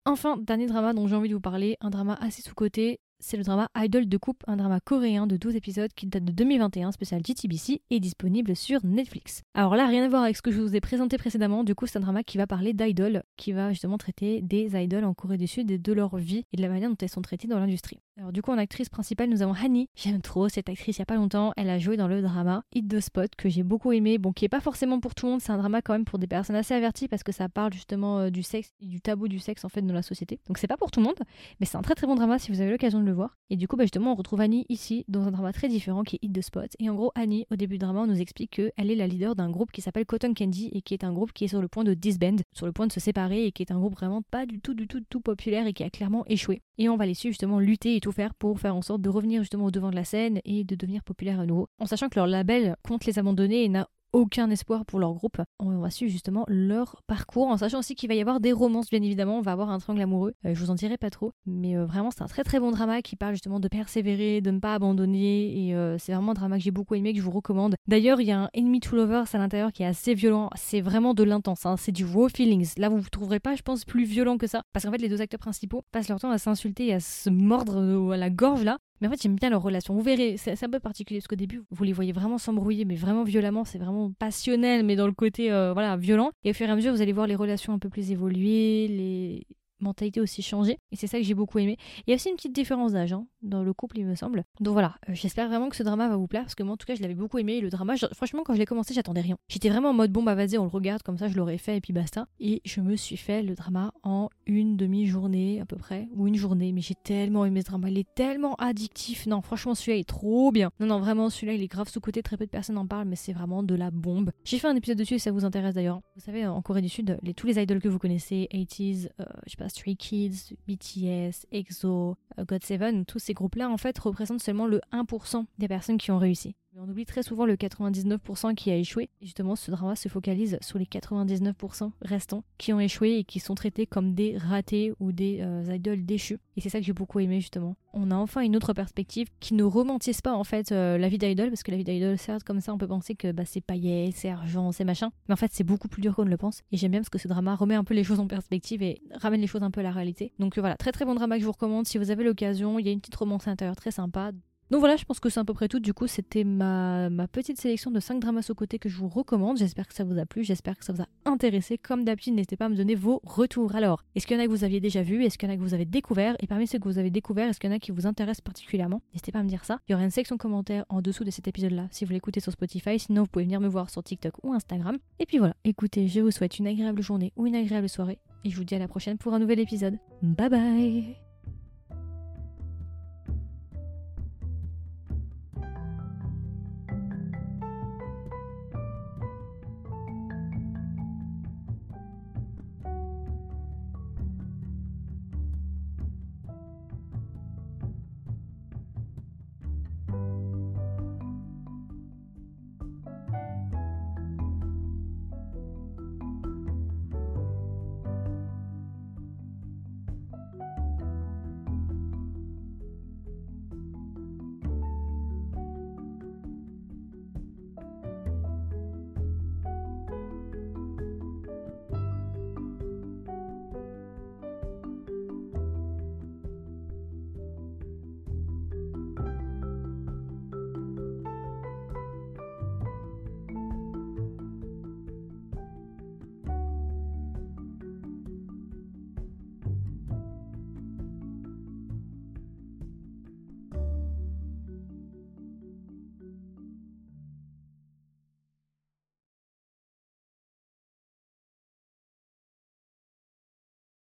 Enfin, 0.09 0.37
dernier 0.37 0.67
drama 0.67 0.93
dont 0.95 1.09
j'ai 1.09 1.17
envie 1.17 1.29
de 1.29 1.35
vous 1.35 1.41
parler, 1.41 1.77
un 1.81 1.91
drama 1.91 2.17
assez 2.21 2.41
sous-côté, 2.41 3.01
c'est 3.19 3.37
le 3.37 3.43
drama 3.43 3.69
Idol 3.77 4.09
de 4.09 4.17
coupe, 4.17 4.43
un 4.47 4.57
drama 4.57 4.81
coréen 4.81 5.27
de 5.27 5.37
12 5.37 5.57
épisodes 5.57 5.93
qui 5.95 6.07
date 6.07 6.25
de 6.25 6.33
2021, 6.33 6.93
spécial 6.93 7.23
GTBC, 7.25 7.83
et 7.91 8.01
disponible 8.01 8.55
sur 8.55 8.85
Netflix. 8.85 9.43
Alors 9.55 9.77
là, 9.77 9.87
rien 9.87 10.05
à 10.05 10.09
voir 10.09 10.23
avec 10.23 10.37
ce 10.37 10.43
que 10.43 10.51
je 10.51 10.61
vous 10.61 10.77
ai 10.77 10.81
présenté 10.81 11.19
précédemment, 11.19 11.65
du 11.65 11.75
coup 11.75 11.87
c'est 11.87 11.99
un 11.99 12.03
drama 12.03 12.23
qui 12.23 12.39
va 12.39 12.47
parler 12.47 12.73
d'idoles, 12.73 13.23
qui 13.37 13.53
va 13.53 13.71
justement 13.71 13.99
traiter 13.99 14.43
des 14.43 14.77
idoles 14.77 15.05
en 15.05 15.15
Corée 15.15 15.39
du 15.39 15.47
Sud 15.47 15.71
et 15.71 15.79
de 15.79 15.93
leur 15.93 16.17
vie 16.17 16.45
et 16.53 16.57
de 16.57 16.63
la 16.63 16.69
manière 16.69 16.91
dont 16.91 16.97
elles 17.01 17.09
sont 17.09 17.23
traitées 17.23 17.49
dans 17.49 17.59
l'industrie. 17.59 18.01
Alors 18.19 18.33
du 18.33 18.41
coup 18.41 18.51
en 18.51 18.59
actrice 18.59 18.89
principale 18.89 19.29
nous 19.29 19.43
avons 19.43 19.53
Hani, 19.53 19.89
j'aime 19.95 20.23
trop 20.23 20.49
cette 20.49 20.69
actrice 20.69 20.97
il 20.97 21.01
y 21.01 21.03
a 21.03 21.07
pas 21.07 21.17
longtemps, 21.17 21.53
elle 21.57 21.69
a 21.69 21.79
joué 21.79 21.97
dans 21.97 22.09
le 22.09 22.23
drama 22.23 22.65
Hit 22.73 22.89
the 22.89 23.01
Spot 23.01 23.31
que 23.37 23.49
j'ai 23.49 23.63
beaucoup 23.63 23.93
aimé, 23.93 24.19
bon 24.19 24.33
qui 24.33 24.45
est 24.45 24.49
pas 24.49 24.61
forcément 24.61 25.01
pour 25.01 25.15
tout 25.15 25.27
le 25.27 25.33
monde, 25.33 25.41
c'est 25.41 25.53
un 25.53 25.59
drama 25.59 25.83
quand 25.83 25.93
même 25.93 26.05
pour 26.05 26.19
des 26.19 26.27
personnes 26.27 26.57
assez 26.57 26.75
averties 26.75 27.09
parce 27.09 27.23
que 27.23 27.33
ça 27.33 27.49
parle 27.49 27.73
justement 27.73 28.21
euh, 28.21 28.31
du 28.31 28.43
sexe 28.43 28.73
du 28.81 29.01
tabou 29.01 29.29
du 29.29 29.39
sexe 29.39 29.65
en 29.65 29.69
fait 29.69 29.83
dans 29.83 29.95
la 29.95 30.03
société. 30.03 30.41
Donc 30.47 30.59
c'est 30.59 30.67
pas 30.67 30.77
pour 30.77 30.91
tout 30.91 31.01
le 31.01 31.07
monde, 31.07 31.19
mais 31.61 31.67
c'est 31.67 31.77
un 31.77 31.83
très 31.83 31.95
très 31.95 32.07
bon 32.07 32.15
drama 32.15 32.39
si 32.39 32.51
vous 32.51 32.61
avez 32.61 32.71
l'occasion 32.71 33.01
de 33.01 33.06
le 33.07 33.13
voir. 33.13 33.37
Et 33.51 33.57
du 33.57 33.69
coup 33.69 33.77
bah, 33.77 33.85
justement 33.85 34.13
on 34.13 34.15
retrouve 34.15 34.41
Annie 34.41 34.67
ici 34.69 35.05
dans 35.09 35.27
un 35.27 35.31
drama 35.31 35.53
très 35.53 35.69
différent 35.69 36.03
qui 36.03 36.17
est 36.17 36.19
Hit 36.23 36.33
the 36.33 36.43
Spot. 36.43 36.71
Et 36.79 36.91
en 36.91 36.95
gros 36.95 37.13
Annie 37.15 37.47
au 37.51 37.57
début 37.57 37.75
du 37.75 37.79
drama 37.79 38.01
on 38.01 38.07
nous 38.07 38.21
explique 38.21 38.51
qu'elle 38.51 38.91
est 38.91 38.97
la 38.97 39.07
leader 39.07 39.35
d'un 39.35 39.51
groupe 39.51 39.73
qui 39.73 39.81
s'appelle 39.81 40.07
Cotton 40.07 40.35
Candy 40.35 40.71
et 40.73 40.83
qui 40.83 40.95
est 40.95 41.05
un 41.05 41.13
groupe 41.13 41.33
qui 41.33 41.45
est 41.45 41.49
sur 41.49 41.61
le 41.61 41.69
point 41.69 41.85
de 41.85 41.95
disband, 41.95 42.41
sur 42.53 42.67
le 42.67 42.73
point 42.73 42.87
de 42.87 42.93
se 42.93 43.01
séparer 43.01 43.47
et 43.47 43.53
qui 43.53 43.63
est 43.63 43.73
un 43.73 43.79
groupe 43.79 43.95
vraiment 43.95 44.23
pas 44.23 44.47
du 44.47 44.61
tout 44.61 44.75
du 44.75 44.87
tout 44.87 45.03
tout 45.09 45.21
populaire 45.21 45.67
et 45.67 45.73
qui 45.73 45.85
a 45.85 45.91
clairement 45.91 46.25
échoué. 46.27 46.63
Et 46.79 46.89
on 46.89 46.97
va 46.97 47.07
les 47.07 47.15
suivre 47.15 47.33
justement 47.33 47.59
lutter 47.59 47.97
et 47.97 48.01
tout 48.01 48.13
faire 48.13 48.35
pour 48.35 48.61
faire 48.61 48.77
en 48.77 48.83
sorte 48.83 49.01
de 49.01 49.09
revenir 49.09 49.43
justement 49.43 49.67
au 49.67 49.71
devant 49.71 49.91
de 49.91 49.97
la 49.97 50.05
scène 50.05 50.41
et 50.45 50.65
de 50.65 50.75
devenir 50.75 51.03
populaire 51.03 51.41
à 51.41 51.47
nouveau. 51.47 51.69
En 51.79 51.87
sachant 51.87 52.09
que 52.09 52.17
leur 52.17 52.27
label 52.27 52.77
compte 52.83 53.07
les 53.07 53.19
abandonner 53.19 53.65
et 53.65 53.69
n'a 53.69 53.89
aucun 54.17 54.49
espoir 54.49 54.87
pour 54.87 54.99
leur 54.99 55.13
groupe. 55.13 55.43
On 55.59 55.79
va 55.79 55.91
suivre 55.91 56.11
justement 56.11 56.47
leur 56.49 57.03
parcours, 57.07 57.49
en 57.49 57.59
sachant 57.59 57.81
aussi 57.81 57.95
qu'il 57.95 58.09
va 58.09 58.15
y 58.15 58.21
avoir 58.23 58.41
des 58.41 58.53
romances, 58.53 58.89
bien 58.89 59.03
évidemment. 59.03 59.39
On 59.39 59.43
va 59.43 59.53
avoir 59.53 59.69
un 59.69 59.79
triangle 59.79 60.01
amoureux. 60.01 60.33
Euh, 60.47 60.55
je 60.55 60.61
vous 60.65 60.71
en 60.71 60.75
dirai 60.75 60.97
pas 60.97 61.11
trop, 61.11 61.33
mais 61.45 61.77
euh, 61.77 61.85
vraiment, 61.85 62.11
c'est 62.11 62.23
un 62.23 62.27
très 62.27 62.43
très 62.43 62.59
bon 62.59 62.71
drama 62.71 63.03
qui 63.03 63.15
parle 63.15 63.35
justement 63.35 63.61
de 63.61 63.69
persévérer, 63.69 64.41
de 64.41 64.51
ne 64.51 64.59
pas 64.59 64.73
abandonner. 64.73 65.67
Et 65.67 65.75
euh, 65.75 65.99
c'est 65.99 66.15
vraiment 66.15 66.31
un 66.31 66.35
drama 66.35 66.57
que 66.57 66.63
j'ai 66.63 66.71
beaucoup 66.71 66.95
aimé, 66.95 67.13
que 67.13 67.19
je 67.19 67.25
vous 67.25 67.31
recommande. 67.31 67.77
D'ailleurs, 67.87 68.23
il 68.23 68.27
y 68.27 68.33
a 68.33 68.41
un 68.41 68.49
Enemy 68.57 68.81
to 68.81 68.97
Lovers 68.97 69.27
à 69.35 69.39
l'intérieur 69.39 69.71
qui 69.71 69.83
est 69.83 69.87
assez 69.87 70.15
violent. 70.15 70.49
C'est 70.55 70.81
vraiment 70.81 71.13
de 71.13 71.23
l'intense. 71.23 71.67
Hein. 71.67 71.77
C'est 71.77 71.93
du 71.93 72.07
raw 72.07 72.31
feelings. 72.31 72.73
Là, 72.79 72.89
vous 72.89 72.97
ne 72.97 73.03
trouverez 73.03 73.41
pas, 73.41 73.55
je 73.55 73.63
pense, 73.63 73.85
plus 73.85 74.05
violent 74.05 74.39
que 74.39 74.47
ça. 74.47 74.63
Parce 74.73 74.87
qu'en 74.87 74.93
fait, 74.93 74.99
les 74.99 75.11
deux 75.11 75.21
acteurs 75.21 75.41
principaux 75.41 75.83
passent 75.93 76.09
leur 76.09 76.21
temps 76.21 76.31
à 76.31 76.39
s'insulter 76.39 76.87
et 76.87 76.95
à 76.95 77.01
se 77.01 77.29
mordre 77.29 78.13
à 78.13 78.17
la 78.17 78.31
gorge 78.31 78.65
là. 78.65 78.79
Mais 79.01 79.09
en 79.09 79.11
fait, 79.11 79.21
j'aime 79.23 79.37
bien 79.37 79.51
leur 79.51 79.63
relation. 79.63 79.95
Vous 79.95 80.03
verrez, 80.03 80.37
c'est 80.37 80.63
un 80.63 80.71
peu 80.71 80.81
particulier 80.81 81.21
parce 81.21 81.29
qu'au 81.29 81.37
début, 81.37 81.63
vous 81.71 81.85
les 81.85 81.93
voyez 81.93 82.13
vraiment 82.13 82.39
s'embrouiller, 82.39 82.85
mais 82.85 82.95
vraiment 82.95 83.25
violemment. 83.25 83.65
C'est 83.65 83.79
vraiment 83.79 84.11
passionnel, 84.19 84.85
mais 84.85 84.97
dans 84.97 85.07
le 85.07 85.13
côté 85.13 85.53
euh, 85.53 85.73
voilà 85.73 85.97
violent. 85.97 86.31
Et 86.45 86.51
au 86.51 86.55
fur 86.55 86.67
et 86.67 86.71
à 86.71 86.77
mesure, 86.77 86.93
vous 86.93 87.03
allez 87.03 87.13
voir 87.13 87.27
les 87.27 87.35
relations 87.35 87.73
un 87.73 87.79
peu 87.79 87.89
plus 87.89 88.11
évoluer, 88.11 88.89
les 88.89 89.47
mentalité 89.81 90.21
aussi 90.21 90.43
changé. 90.43 90.79
Et 90.93 90.97
c'est 90.97 91.07
ça 91.07 91.19
que 91.19 91.25
j'ai 91.25 91.35
beaucoup 91.35 91.59
aimé. 91.59 91.77
Il 92.07 92.11
y 92.11 92.13
a 92.13 92.17
aussi 92.17 92.29
une 92.29 92.37
petite 92.37 92.55
différence 92.55 92.93
d'âge 92.93 93.13
hein, 93.13 93.27
dans 93.43 93.63
le 93.63 93.73
couple, 93.73 93.99
il 93.99 94.07
me 94.07 94.15
semble. 94.15 94.45
Donc 94.61 94.73
voilà, 94.73 94.97
euh, 95.09 95.15
j'espère 95.15 95.49
vraiment 95.49 95.69
que 95.69 95.77
ce 95.77 95.83
drama 95.83 96.09
va 96.09 96.17
vous 96.17 96.27
plaire 96.27 96.43
parce 96.43 96.55
que 96.55 96.63
moi, 96.63 96.75
en 96.75 96.77
tout 96.77 96.87
cas, 96.87 96.95
je 96.95 97.03
l'avais 97.03 97.15
beaucoup 97.15 97.39
aimé. 97.39 97.61
Le 97.61 97.71
drama, 97.71 97.95
franchement, 98.15 98.43
quand 98.45 98.55
je 98.55 98.59
l'ai 98.59 98.67
commencé, 98.67 98.95
j'attendais 98.95 99.21
rien. 99.21 99.37
J'étais 99.49 99.69
vraiment 99.69 99.91
en 99.91 99.95
mode 99.95 100.13
bon, 100.13 100.23
bah 100.23 100.35
vas-y, 100.35 100.59
on 100.59 100.65
le 100.65 100.71
regarde, 100.71 101.03
comme 101.03 101.19
ça, 101.19 101.29
je 101.29 101.37
l'aurais 101.37 101.59
fait 101.59 101.77
et 101.77 101.81
puis 101.81 101.93
basta. 101.93 102.27
Et 102.41 102.63
je 102.65 102.81
me 102.81 102.97
suis 102.97 103.17
fait 103.17 103.43
le 103.43 103.55
drama 103.55 103.93
en 104.03 104.29
une 104.47 104.77
demi-journée 104.77 105.61
à 105.61 105.67
peu 105.67 105.77
près, 105.77 106.09
ou 106.15 106.27
une 106.27 106.37
journée. 106.37 106.73
Mais 106.73 106.81
j'ai 106.81 106.95
tellement 106.95 107.45
aimé 107.45 107.61
ce 107.61 107.67
drama, 107.67 107.91
il 107.91 107.99
est 107.99 108.15
tellement 108.15 108.55
addictif. 108.57 109.27
Non, 109.27 109.41
franchement, 109.41 109.75
celui-là 109.75 109.99
est 109.99 110.09
trop 110.09 110.53
bien. 110.53 110.71
Non, 110.81 110.87
non, 110.87 111.01
vraiment, 111.01 111.31
celui-là, 111.31 111.55
il 111.55 111.63
est 111.63 111.69
grave 111.69 111.89
sous-côté. 111.89 112.23
Très 112.23 112.37
peu 112.37 112.47
de 112.47 112.51
personnes 112.51 112.79
en 112.79 112.87
parlent, 112.87 113.09
mais 113.09 113.17
c'est 113.17 113.33
vraiment 113.33 113.63
de 113.63 113.75
la 113.75 113.91
bombe. 113.91 114.31
J'ai 114.45 114.59
fait 114.59 114.69
un 114.69 114.77
épisode 114.77 114.99
dessus 114.99 115.15
et 115.15 115.19
ça 115.19 115.31
vous 115.31 115.45
intéresse 115.45 115.75
d'ailleurs. 115.75 116.01
Vous 116.15 116.23
savez, 116.23 116.47
en 116.47 116.61
Corée 116.63 116.83
du 116.83 116.89
Sud, 116.89 117.19
les, 117.23 117.35
tous 117.35 117.47
les 117.47 117.61
idols 117.61 117.81
que 117.81 117.89
vous 117.89 117.99
connaissez, 117.99 118.49
80s, 118.53 119.09
euh, 119.21 119.25
je 119.47 119.51
sais 119.51 119.57
pas, 119.57 119.66
Stray 119.69 119.97
Kids, 119.97 120.55
BTS, 120.67 121.47
EXO, 121.53 122.17
euh, 122.39 122.45
GOT7, 122.45 123.05
tous 123.05 123.19
ces 123.19 123.35
groupes-là 123.35 123.69
en 123.71 123.77
fait 123.77 123.99
représentent 123.99 124.43
seulement 124.43 124.67
le 124.67 124.81
1% 124.93 125.45
des 125.59 125.69
personnes 125.69 125.99
qui 125.99 126.11
ont 126.11 126.19
réussi. 126.19 126.55
On 126.79 126.87
oublie 126.91 127.07
très 127.07 127.23
souvent 127.23 127.47
le 127.47 127.57
99% 127.57 128.55
qui 128.55 128.71
a 128.71 128.77
échoué. 128.77 129.09
Et 129.23 129.25
justement, 129.25 129.57
ce 129.57 129.71
drama 129.71 129.97
se 129.97 130.11
focalise 130.11 130.59
sur 130.61 130.79
les 130.79 130.85
99% 130.85 131.91
restants 132.03 132.45
qui 132.59 132.75
ont 132.75 132.81
échoué 132.81 133.17
et 133.17 133.25
qui 133.25 133.41
sont 133.41 133.55
traités 133.55 133.87
comme 133.87 134.13
des 134.13 134.37
ratés 134.37 134.93
ou 135.01 135.11
des 135.11 135.39
euh, 135.41 135.75
idoles 135.75 136.05
déchus. 136.05 136.39
Et 136.57 136.61
c'est 136.61 136.69
ça 136.69 136.79
que 136.79 136.85
j'ai 136.85 136.93
beaucoup 136.93 137.19
aimé 137.19 137.41
justement. 137.41 137.77
On 137.95 138.11
a 138.11 138.15
enfin 138.15 138.43
une 138.43 138.57
autre 138.57 138.75
perspective 138.75 139.29
qui 139.41 139.55
ne 139.55 139.65
romantise 139.65 140.21
pas 140.21 140.35
en 140.35 140.45
fait 140.45 140.71
euh, 140.71 140.99
la 140.99 141.09
vie 141.09 141.17
d'idole 141.17 141.49
parce 141.49 141.63
que 141.63 141.71
la 141.71 141.79
vie 141.79 141.85
d'idole, 141.85 142.19
certes, 142.19 142.45
comme 142.45 142.61
ça, 142.61 142.75
on 142.75 142.79
peut 142.79 142.87
penser 142.87 143.15
que 143.15 143.33
bah, 143.33 143.45
c'est 143.47 143.63
paillettes, 143.63 144.17
c'est 144.17 144.29
argent, 144.29 144.71
c'est 144.71 144.85
machin. 144.85 145.11
Mais 145.29 145.33
en 145.33 145.37
fait, 145.37 145.53
c'est 145.55 145.65
beaucoup 145.65 145.89
plus 145.89 146.03
dur 146.03 146.15
qu'on 146.15 146.27
ne 146.27 146.31
le 146.31 146.37
pense. 146.37 146.63
Et 146.73 146.77
j'aime 146.77 146.91
bien 146.91 147.01
parce 147.01 147.09
que 147.09 147.19
ce 147.19 147.29
drama 147.29 147.55
remet 147.55 147.75
un 147.75 147.85
peu 147.85 147.95
les 147.95 148.05
choses 148.05 148.21
en 148.21 148.27
perspective 148.27 148.83
et 148.83 149.01
ramène 149.15 149.41
les 149.41 149.47
choses 149.47 149.63
un 149.63 149.71
peu 149.71 149.81
à 149.81 149.85
la 149.85 149.93
réalité. 149.93 150.35
Donc 150.39 150.59
voilà, 150.59 150.77
très 150.77 150.93
très 150.93 151.07
bon 151.07 151.15
drama 151.15 151.37
que 151.37 151.41
je 151.41 151.47
vous 151.47 151.53
recommande. 151.53 151.87
Si 151.87 151.97
vous 151.97 152.11
avez 152.11 152.23
l'occasion, 152.23 152.79
il 152.79 152.85
y 152.85 152.91
a 152.91 152.93
une 152.93 153.01
petite 153.01 153.17
romance 153.17 153.49
intérieure 153.49 153.77
très 153.77 153.93
sympa. 153.93 154.33
Donc 154.71 154.81
voilà, 154.81 154.97
je 154.97 155.05
pense 155.05 155.21
que 155.21 155.29
c'est 155.29 155.41
à 155.41 155.45
peu 155.45 155.55
près 155.55 155.69
tout. 155.69 155.79
Du 155.79 155.95
coup, 155.95 156.07
c'était 156.07 156.45
ma, 156.45 157.09
petite 157.31 157.61
sélection 157.61 157.91
de 157.91 158.01
5 158.01 158.21
dramas 158.21 158.47
au 158.49 158.55
côté 158.55 158.79
que 158.79 158.89
je 158.89 158.97
vous 158.97 159.09
recommande. 159.09 159.59
J'espère 159.59 159.87
que 159.87 159.95
ça 159.95 160.05
vous 160.05 160.19
a 160.19 160.27
plu, 160.27 160.43
j'espère 160.43 160.77
que 160.77 160.85
ça 160.85 160.93
vous 160.93 161.03
a 161.03 161.07
intéressé. 161.25 161.79
Comme 161.79 162.05
d'habitude, 162.05 162.35
n'hésitez 162.35 162.57
pas 162.57 162.67
à 162.67 162.69
me 162.69 162.77
donner 162.77 162.95
vos 162.95 163.21
retours. 163.25 163.75
Alors, 163.77 164.03
est-ce 164.15 164.27
qu'il 164.27 164.37
y 164.37 164.41
en 164.41 164.43
a 164.43 164.47
que 164.47 164.51
vous 164.51 164.65
aviez 164.65 164.81
déjà 164.81 165.03
vu? 165.03 165.25
Est-ce 165.25 165.39
qu'il 165.39 165.49
y 165.49 165.53
en 165.53 165.55
a 165.55 165.57
que 165.57 165.63
vous 165.63 165.75
avez 165.75 165.85
découvert? 165.85 166.37
Et 166.41 166.47
parmi 166.47 166.67
ceux 166.67 166.79
que 166.79 166.89
vous 166.89 166.99
avez 166.99 167.11
découvert, 167.11 167.49
est-ce 167.49 167.61
qu'il 167.61 167.71
y 167.71 167.73
en 167.73 167.77
a 167.77 167.79
qui 167.79 167.93
vous 167.93 168.07
intéressent 168.07 168.43
particulièrement? 168.43 169.03
N'hésitez 169.13 169.33
pas 169.33 169.41
à 169.41 169.43
me 169.43 169.49
dire 169.49 169.65
ça. 169.65 169.79
Il 169.89 169.93
y 169.93 169.95
aura 169.95 170.05
une 170.05 170.11
section 170.11 170.37
commentaires 170.37 170.85
en 170.89 171.01
dessous 171.01 171.25
de 171.25 171.31
cet 171.31 171.49
épisode-là 171.49 171.89
si 171.91 172.05
vous 172.05 172.13
l'écoutez 172.13 172.41
sur 172.41 172.53
Spotify. 172.53 172.99
Sinon, 172.99 173.23
vous 173.23 173.29
pouvez 173.29 173.45
venir 173.45 173.61
me 173.61 173.69
voir 173.69 173.91
sur 173.91 174.03
TikTok 174.03 174.35
ou 174.43 174.53
Instagram. 174.53 174.99
Et 175.19 175.27
puis 175.27 175.39
voilà, 175.39 175.55
écoutez, 175.65 176.09
je 176.09 176.21
vous 176.21 176.31
souhaite 176.31 176.59
une 176.59 176.67
agréable 176.67 177.03
journée 177.03 177.33
ou 177.37 177.47
une 177.47 177.55
agréable 177.55 177.89
soirée. 177.89 178.19
Et 178.45 178.51
je 178.51 178.57
vous 178.57 178.65
dis 178.65 178.75
à 178.75 178.79
la 178.79 178.89
prochaine 178.89 179.19
pour 179.19 179.35
un 179.35 179.39
nouvel 179.39 179.61
épisode. 179.61 179.99
Bye 180.23 180.49
bye 180.49 181.26